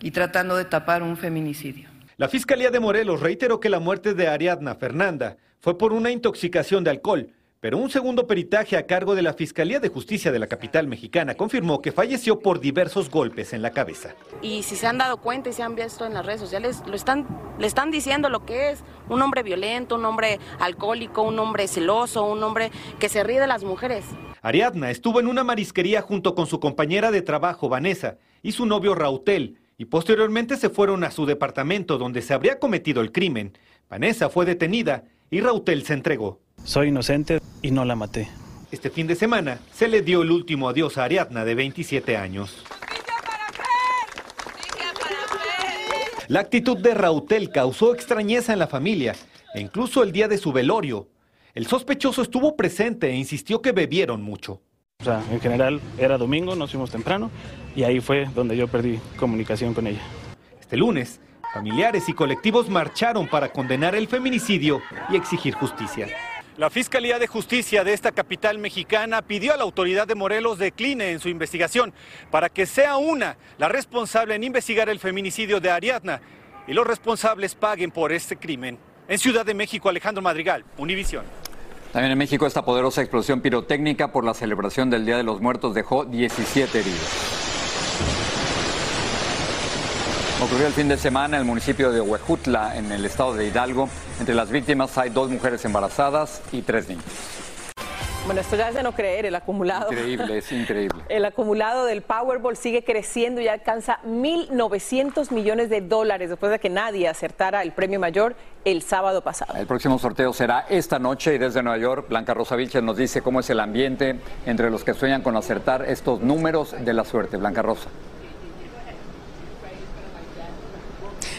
y 0.00 0.10
tratando 0.10 0.56
de 0.56 0.64
tapar 0.64 1.04
un 1.04 1.16
feminicidio. 1.16 1.88
La 2.16 2.28
Fiscalía 2.28 2.72
de 2.72 2.80
Morelos 2.80 3.20
reiteró 3.20 3.60
que 3.60 3.68
la 3.68 3.78
muerte 3.78 4.14
de 4.14 4.26
Ariadna 4.26 4.74
Fernanda 4.74 5.36
fue 5.60 5.78
por 5.78 5.92
una 5.92 6.10
intoxicación 6.10 6.82
de 6.82 6.90
alcohol, 6.90 7.30
pero 7.60 7.78
un 7.78 7.90
segundo 7.90 8.26
peritaje 8.26 8.76
a 8.76 8.86
cargo 8.86 9.14
de 9.14 9.22
la 9.22 9.32
Fiscalía 9.32 9.80
de 9.80 9.88
Justicia 9.88 10.30
de 10.30 10.38
la 10.38 10.46
capital 10.46 10.86
mexicana 10.86 11.34
confirmó 11.34 11.80
que 11.80 11.92
falleció 11.92 12.38
por 12.38 12.60
diversos 12.60 13.10
golpes 13.10 13.52
en 13.52 13.62
la 13.62 13.70
cabeza. 13.70 14.14
Y 14.42 14.62
si 14.62 14.76
se 14.76 14.86
han 14.86 14.98
dado 14.98 15.16
cuenta 15.18 15.48
y 15.48 15.52
se 15.52 15.62
han 15.62 15.74
visto 15.74 16.04
en 16.04 16.14
las 16.14 16.26
redes 16.26 16.40
sociales, 16.40 16.82
lo 16.86 16.94
están, 16.94 17.26
le 17.58 17.66
están 17.66 17.90
diciendo 17.90 18.28
lo 18.28 18.44
que 18.44 18.70
es 18.70 18.84
un 19.08 19.22
hombre 19.22 19.42
violento, 19.42 19.96
un 19.96 20.04
hombre 20.04 20.38
alcohólico, 20.58 21.22
un 21.22 21.38
hombre 21.38 21.66
celoso, 21.68 22.24
un 22.24 22.42
hombre 22.42 22.70
que 22.98 23.08
se 23.08 23.24
ríe 23.24 23.40
de 23.40 23.46
las 23.46 23.64
mujeres. 23.64 24.04
Ariadna 24.42 24.90
estuvo 24.90 25.18
en 25.18 25.26
una 25.26 25.42
marisquería 25.42 26.02
junto 26.02 26.34
con 26.34 26.46
su 26.46 26.60
compañera 26.60 27.10
de 27.10 27.22
trabajo, 27.22 27.68
Vanessa, 27.68 28.18
y 28.42 28.52
su 28.52 28.66
novio 28.66 28.94
Rautel, 28.94 29.58
y 29.78 29.86
posteriormente 29.86 30.56
se 30.56 30.70
fueron 30.70 31.04
a 31.04 31.10
su 31.10 31.26
departamento 31.26 31.98
donde 31.98 32.22
se 32.22 32.32
habría 32.32 32.58
cometido 32.58 33.00
el 33.00 33.12
crimen. 33.12 33.58
Vanessa 33.88 34.28
fue 34.28 34.44
detenida 34.44 35.04
y 35.30 35.40
Rautel 35.40 35.84
se 35.84 35.94
entregó. 35.94 36.40
Soy 36.66 36.88
inocente 36.88 37.38
y 37.62 37.70
no 37.70 37.84
la 37.84 37.94
maté. 37.94 38.28
Este 38.72 38.90
fin 38.90 39.06
de 39.06 39.14
semana 39.14 39.60
se 39.72 39.86
le 39.86 40.02
dio 40.02 40.22
el 40.22 40.32
último 40.32 40.68
adiós 40.68 40.98
a 40.98 41.04
Ariadna 41.04 41.44
de 41.44 41.54
27 41.54 42.16
años. 42.16 42.64
La 46.26 46.40
actitud 46.40 46.76
de 46.76 46.92
Rautel 46.92 47.50
causó 47.50 47.94
extrañeza 47.94 48.52
en 48.52 48.58
la 48.58 48.66
familia 48.66 49.14
e 49.54 49.60
incluso 49.60 50.02
el 50.02 50.10
día 50.10 50.26
de 50.26 50.38
su 50.38 50.52
velorio. 50.52 51.08
El 51.54 51.68
sospechoso 51.68 52.20
estuvo 52.20 52.56
presente 52.56 53.10
e 53.10 53.14
insistió 53.14 53.62
que 53.62 53.70
bebieron 53.70 54.22
mucho. 54.22 54.60
O 54.98 55.04
sea, 55.04 55.22
en 55.30 55.40
general 55.40 55.80
era 55.98 56.18
domingo, 56.18 56.56
nos 56.56 56.72
fuimos 56.72 56.90
temprano 56.90 57.30
y 57.76 57.84
ahí 57.84 58.00
fue 58.00 58.26
donde 58.34 58.56
yo 58.56 58.66
perdí 58.66 58.98
comunicación 59.16 59.72
con 59.72 59.86
ella. 59.86 60.02
Este 60.60 60.76
lunes, 60.76 61.20
familiares 61.54 62.08
y 62.08 62.12
colectivos 62.12 62.68
marcharon 62.68 63.28
para 63.28 63.52
condenar 63.52 63.94
el 63.94 64.08
feminicidio 64.08 64.82
y 65.10 65.14
exigir 65.14 65.54
justicia. 65.54 66.08
La 66.56 66.70
Fiscalía 66.70 67.18
de 67.18 67.26
Justicia 67.26 67.84
de 67.84 67.92
esta 67.92 68.12
capital 68.12 68.58
mexicana 68.58 69.20
pidió 69.20 69.52
a 69.52 69.58
la 69.58 69.64
autoridad 69.64 70.06
de 70.06 70.14
Morelos 70.14 70.58
decline 70.58 71.10
en 71.10 71.20
su 71.20 71.28
investigación 71.28 71.92
para 72.30 72.48
que 72.48 72.64
sea 72.64 72.96
una 72.96 73.36
la 73.58 73.68
responsable 73.68 74.34
en 74.34 74.42
investigar 74.42 74.88
el 74.88 74.98
feminicidio 74.98 75.60
de 75.60 75.70
Ariadna 75.70 76.22
y 76.66 76.72
los 76.72 76.86
responsables 76.86 77.54
paguen 77.54 77.90
por 77.90 78.10
este 78.10 78.38
crimen. 78.38 78.78
En 79.06 79.18
Ciudad 79.18 79.44
de 79.44 79.52
México, 79.52 79.90
Alejandro 79.90 80.22
Madrigal, 80.22 80.64
Univisión. 80.78 81.26
También 81.92 82.12
en 82.12 82.18
México 82.18 82.46
esta 82.46 82.64
poderosa 82.64 83.02
explosión 83.02 83.42
pirotécnica 83.42 84.10
por 84.10 84.24
la 84.24 84.32
celebración 84.32 84.88
del 84.88 85.04
Día 85.04 85.18
de 85.18 85.24
los 85.24 85.42
Muertos 85.42 85.74
dejó 85.74 86.06
17 86.06 86.80
heridos. 86.80 87.35
Ocurrió 90.38 90.66
el 90.66 90.74
fin 90.74 90.86
de 90.86 90.98
semana 90.98 91.38
en 91.38 91.42
el 91.42 91.46
municipio 91.46 91.90
de 91.90 92.02
Huejutla, 92.02 92.76
en 92.76 92.92
el 92.92 93.06
estado 93.06 93.34
de 93.34 93.46
Hidalgo. 93.46 93.88
Entre 94.20 94.34
las 94.34 94.50
víctimas 94.50 94.98
hay 94.98 95.08
dos 95.08 95.30
mujeres 95.30 95.64
embarazadas 95.64 96.42
y 96.52 96.60
tres 96.60 96.90
niños. 96.90 97.04
Bueno, 98.26 98.42
esto 98.42 98.54
ya 98.54 98.68
es 98.68 98.74
de 98.74 98.82
no 98.82 98.92
creer, 98.92 99.24
el 99.24 99.34
acumulado. 99.34 99.90
Increíble, 99.90 100.36
es 100.36 100.52
increíble. 100.52 101.02
El 101.08 101.24
acumulado 101.24 101.86
del 101.86 102.02
Powerball 102.02 102.56
sigue 102.56 102.84
creciendo 102.84 103.40
y 103.40 103.48
alcanza 103.48 104.00
1.900 104.04 105.30
millones 105.30 105.70
de 105.70 105.80
dólares 105.80 106.28
después 106.28 106.52
de 106.52 106.58
que 106.58 106.68
nadie 106.68 107.08
acertara 107.08 107.62
el 107.62 107.72
premio 107.72 107.98
mayor 107.98 108.34
el 108.64 108.82
sábado 108.82 109.22
pasado. 109.22 109.54
El 109.56 109.66
próximo 109.66 109.98
sorteo 109.98 110.32
será 110.32 110.66
esta 110.68 110.98
noche 110.98 111.36
y 111.36 111.38
desde 111.38 111.62
Nueva 111.62 111.78
York, 111.78 112.08
Blanca 112.08 112.34
Rosa 112.34 112.56
Vilches 112.56 112.82
nos 112.82 112.96
dice 112.96 113.22
cómo 113.22 113.40
es 113.40 113.48
el 113.48 113.60
ambiente 113.60 114.18
entre 114.44 114.70
los 114.70 114.84
que 114.84 114.92
sueñan 114.92 115.22
con 115.22 115.36
acertar 115.36 115.88
estos 115.88 116.20
números 116.20 116.74
de 116.78 116.92
la 116.92 117.04
suerte. 117.04 117.36
Blanca 117.36 117.62
Rosa. 117.62 117.88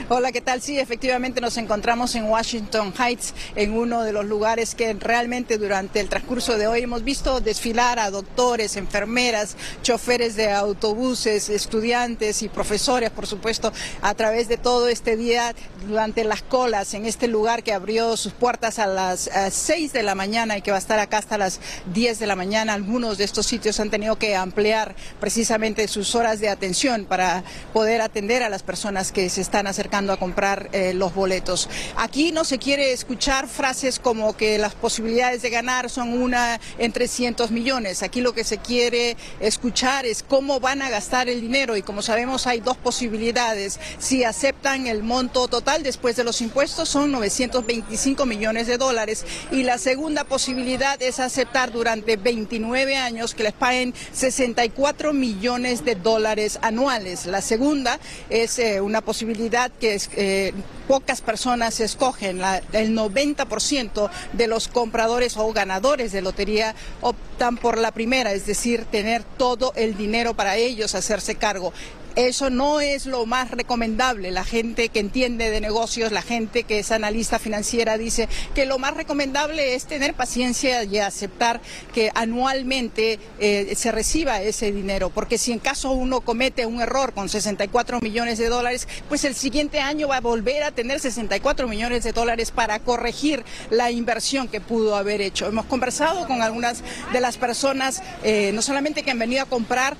Hola, 0.09 0.31
¿qué 0.31 0.39
tal? 0.39 0.61
Sí, 0.61 0.79
efectivamente 0.79 1.41
nos 1.41 1.57
encontramos 1.57 2.15
en 2.15 2.23
Washington 2.23 2.93
Heights, 2.97 3.33
en 3.57 3.73
uno 3.73 4.03
de 4.03 4.13
los 4.13 4.23
lugares 4.23 4.73
que 4.73 4.93
realmente 4.93 5.57
durante 5.57 5.99
el 5.99 6.07
transcurso 6.07 6.57
de 6.57 6.65
hoy 6.65 6.83
hemos 6.83 7.03
visto 7.03 7.41
desfilar 7.41 7.99
a 7.99 8.09
doctores, 8.09 8.77
enfermeras, 8.77 9.57
choferes 9.83 10.37
de 10.37 10.49
autobuses, 10.49 11.49
estudiantes 11.49 12.41
y 12.41 12.47
profesores, 12.47 13.09
por 13.09 13.27
supuesto, 13.27 13.73
a 14.01 14.13
través 14.13 14.47
de 14.47 14.55
todo 14.55 14.87
este 14.87 15.17
día 15.17 15.53
durante 15.85 16.23
las 16.23 16.41
colas 16.41 16.93
en 16.93 17.05
este 17.05 17.27
lugar 17.27 17.61
que 17.61 17.73
abrió 17.73 18.15
sus 18.15 18.31
puertas 18.31 18.79
a 18.79 18.87
las 18.87 19.29
6 19.51 19.91
de 19.91 20.03
la 20.03 20.15
mañana 20.15 20.57
y 20.57 20.61
que 20.61 20.71
va 20.71 20.77
a 20.77 20.79
estar 20.79 20.99
acá 20.99 21.17
hasta 21.17 21.37
las 21.37 21.59
10 21.93 22.19
de 22.19 22.27
la 22.27 22.37
mañana. 22.37 22.75
Algunos 22.75 23.17
de 23.17 23.25
estos 23.25 23.45
sitios 23.45 23.77
han 23.81 23.89
tenido 23.89 24.17
que 24.17 24.37
ampliar 24.37 24.95
precisamente 25.19 25.85
sus 25.89 26.15
horas 26.15 26.39
de 26.39 26.47
atención 26.47 27.03
para 27.03 27.43
poder 27.73 27.99
atender 27.99 28.41
a 28.41 28.47
las 28.47 28.63
personas 28.63 29.11
que 29.11 29.29
se 29.29 29.41
están 29.41 29.67
acercando 29.67 29.96
a 29.97 30.17
comprar 30.17 30.69
eh, 30.73 30.93
los 30.93 31.13
boletos. 31.15 31.69
Aquí 31.95 32.31
no 32.31 32.43
se 32.43 32.59
quiere 32.59 32.91
escuchar 32.91 33.47
frases 33.47 33.99
como 33.99 34.37
que 34.37 34.59
las 34.59 34.75
posibilidades 34.75 35.41
de 35.41 35.49
ganar 35.49 35.89
son 35.89 36.13
una 36.13 36.59
en 36.77 36.91
300 36.91 37.49
millones. 37.49 38.03
Aquí 38.03 38.21
lo 38.21 38.33
que 38.33 38.43
se 38.43 38.59
quiere 38.59 39.17
escuchar 39.39 40.05
es 40.05 40.21
cómo 40.21 40.59
van 40.59 40.81
a 40.81 40.89
gastar 40.89 41.29
el 41.29 41.41
dinero 41.41 41.75
y 41.75 41.81
como 41.81 42.01
sabemos 42.01 42.45
hay 42.45 42.59
dos 42.59 42.77
posibilidades. 42.77 43.79
Si 43.97 44.23
aceptan 44.23 44.85
el 44.85 45.01
monto 45.01 45.47
total 45.47 45.81
después 45.81 46.15
de 46.15 46.23
los 46.23 46.41
impuestos 46.41 46.89
son 46.89 47.11
925 47.11 48.25
millones 48.25 48.67
de 48.67 48.77
dólares 48.77 49.25
y 49.51 49.63
la 49.63 49.79
segunda 49.79 50.23
posibilidad 50.23 51.01
es 51.01 51.19
aceptar 51.19 51.71
durante 51.71 52.17
29 52.17 52.95
años 52.97 53.33
que 53.33 53.43
les 53.43 53.53
paguen 53.53 53.95
64 54.13 55.13
millones 55.13 55.83
de 55.83 55.95
dólares 55.95 56.59
anuales. 56.61 57.25
La 57.25 57.41
segunda 57.41 57.99
es 58.29 58.59
eh, 58.59 58.81
una 58.81 59.01
posibilidad 59.01 59.71
que 59.79 59.86
eh, 60.15 60.53
pocas 60.87 61.21
personas 61.21 61.79
escogen. 61.79 62.41
el 62.73 62.95
90% 62.95 64.09
de 64.33 64.47
los 64.47 64.67
compradores 64.67 65.37
o 65.37 65.51
ganadores 65.53 66.11
de 66.11 66.21
lotería 66.21 66.75
optan 67.01 67.57
por 67.57 67.77
la 67.77 67.91
primera, 67.91 68.33
es 68.33 68.45
decir, 68.45 68.85
tener 68.85 69.23
todo 69.23 69.73
el 69.75 69.97
dinero 69.97 70.33
para 70.33 70.57
ellos, 70.57 70.95
hacerse 70.95 71.35
cargo. 71.35 71.73
Eso 72.17 72.49
no 72.49 72.81
es 72.81 73.05
lo 73.05 73.27
más 73.27 73.51
recomendable. 73.51 74.31
La 74.31 74.43
gente 74.43 74.89
que 74.89 74.97
entiende 74.97 75.51
de 75.51 75.61
negocios, 75.61 76.11
la 76.11 76.23
gente 76.23 76.63
que 76.63 76.79
es 76.79 76.91
analista 76.91 77.37
financiera 77.37 77.95
dice 77.95 78.27
que 78.55 78.65
lo 78.65 78.79
más 78.79 78.97
recomendable 78.97 79.75
es 79.75 79.85
tener 79.85 80.15
paciencia 80.15 80.83
y 80.83 80.97
aceptar 80.97 81.61
que 81.93 82.11
anualmente 82.15 83.19
eh, 83.39 83.71
se 83.75 83.91
reciba 83.91 84.41
ese 84.41 84.71
dinero, 84.71 85.11
porque 85.11 85.37
si 85.37 85.51
en 85.51 85.59
caso 85.59 85.91
uno 85.91 86.21
comete 86.21 86.65
un 86.65 86.81
error 86.81 87.13
con 87.13 87.29
64 87.29 87.99
millones 88.01 88.39
de 88.39 88.49
dólares, 88.49 88.87
pues 89.07 89.23
el 89.23 89.35
siguiente 89.35 89.79
año 89.79 90.07
va 90.07 90.17
a 90.17 90.21
volver 90.21 90.63
a 90.63 90.71
tener 90.71 90.99
64 90.99 91.67
millones 91.67 92.03
de 92.03 92.13
dólares 92.13 92.49
para 92.49 92.79
corregir 92.79 93.45
la 93.69 93.91
inversión 93.91 94.47
que 94.47 94.59
pudo 94.59 94.95
haber 94.95 95.21
hecho. 95.21 95.45
Hemos 95.45 95.67
conversado 95.67 96.25
con 96.25 96.41
algunas 96.41 96.81
de 97.13 97.21
las 97.21 97.37
personas, 97.37 98.01
eh, 98.23 98.49
no 98.55 98.63
solamente 98.63 99.03
que 99.03 99.11
han 99.11 99.19
venido 99.19 99.43
a 99.43 99.45
comprar 99.45 99.95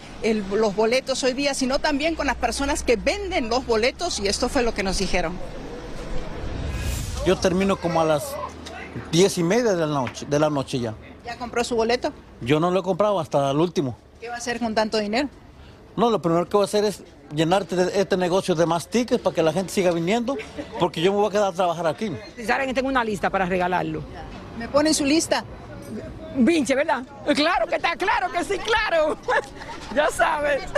los 0.51 0.75
boletos 0.75 1.23
hoy 1.23 1.34
día, 1.34 1.53
sino 1.53 1.77
también 1.77 2.07
con 2.15 2.28
las 2.28 2.36
personas 2.36 2.84
que 2.84 2.96
venden 2.96 3.50
los 3.50 3.65
boletos 3.65 4.20
y 4.20 4.28
esto 4.28 4.50
fue 4.50 4.63
lo 4.63 4.74
que 4.74 4.84
nos 4.84 4.98
dijeron. 4.98 5.38
Yo 7.26 7.38
termino 7.38 7.76
como 7.76 8.02
a 8.02 8.06
las 8.06 8.36
diez 9.12 9.38
y 9.38 9.43
media 9.43 9.74
de 9.74 9.86
la 9.86 9.88
noche, 9.88 10.26
de 10.30 10.39
la 10.39 10.50
noche 10.50 10.80
ya. 10.80 10.93
¿Ya 11.26 11.38
compró 11.38 11.63
su 11.63 11.76
boleto? 11.76 12.13
Yo 12.41 12.60
no 12.60 12.72
lo 12.72 12.80
he 12.80 12.84
comprado 12.84 13.20
hasta 13.20 13.52
el 13.52 13.58
último. 13.58 13.98
¿Qué 14.22 14.30
va 14.30 14.36
a 14.36 14.38
hacer 14.38 14.60
con 14.60 14.74
tanto 14.74 14.98
dinero? 14.98 15.28
No, 15.96 16.10
lo 16.10 16.22
primero 16.22 16.48
que 16.48 16.56
voy 16.56 16.63
a 16.63 16.65
hacer 16.65 16.86
es 16.86 17.04
llenarte 17.36 17.76
de 17.76 18.00
este 18.00 18.15
negocio 18.15 18.56
de 18.56 18.65
más 18.65 18.88
tickets 18.88 19.22
para 19.22 19.36
que 19.36 19.43
la 19.43 19.52
gente 19.52 19.74
siga 19.74 19.91
viniendo, 19.91 20.38
porque 20.80 21.02
yo 21.02 21.12
me 21.12 21.17
voy 21.17 21.28
a 21.28 21.32
quedar 21.32 21.48
a 21.52 21.52
trabajar 21.52 21.88
aquí. 21.88 22.15
Saben 22.46 22.67
que 22.67 22.74
tengo 22.74 22.88
una 22.88 23.04
lista 23.04 23.30
para 23.30 23.46
regalarlo. 23.46 24.02
¿Me 24.58 24.67
ponen 24.70 24.93
su 24.93 25.06
lista? 25.06 25.43
Vinche, 26.36 26.76
¿verdad? 26.76 27.04
Claro 27.36 27.67
que 27.67 27.76
está, 27.76 27.96
claro 27.96 28.32
que 28.32 28.43
sí, 28.43 28.58
claro. 28.60 29.17
ya 29.96 30.10
sabes. 30.12 30.63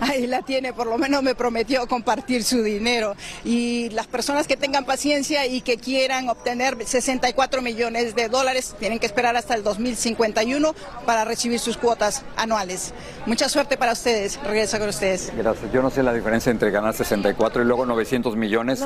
ahí 0.00 0.26
la 0.26 0.42
tiene, 0.42 0.72
por 0.72 0.86
lo 0.86 0.98
menos 0.98 1.22
me 1.22 1.34
prometió 1.34 1.86
compartir 1.86 2.44
su 2.44 2.62
dinero. 2.62 3.14
Y 3.44 3.90
las 3.90 4.06
personas 4.06 4.46
que 4.46 4.56
tengan 4.56 4.84
paciencia 4.84 5.46
y 5.46 5.60
que 5.60 5.76
quieran 5.76 6.28
obtener 6.28 6.76
64 6.84 7.62
millones 7.62 8.14
de 8.14 8.28
dólares 8.28 8.74
tienen 8.78 8.98
que 8.98 9.06
esperar 9.06 9.36
hasta 9.36 9.54
el 9.54 9.62
2051 9.62 10.74
para 11.06 11.24
recibir 11.24 11.58
sus 11.60 11.76
cuotas 11.76 12.22
anuales. 12.36 12.92
Mucha 13.26 13.48
suerte 13.48 13.76
para 13.76 13.92
ustedes. 13.92 14.40
Regreso 14.42 14.78
con 14.78 14.88
ustedes. 14.88 15.32
Gracias. 15.36 15.72
Yo 15.72 15.82
no 15.82 15.90
sé 15.90 16.02
la 16.02 16.12
diferencia 16.12 16.50
entre 16.50 16.70
ganar 16.70 16.94
64 16.94 17.62
y 17.62 17.64
luego 17.64 17.86
900 17.86 18.36
millones. 18.36 18.84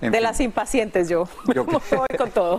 de 0.00 0.20
las 0.20 0.40
impacientes 0.40 1.08
yo. 1.08 1.28
Yo 1.54 1.64
voy 1.64 1.80
con 2.18 2.30
todo. 2.30 2.58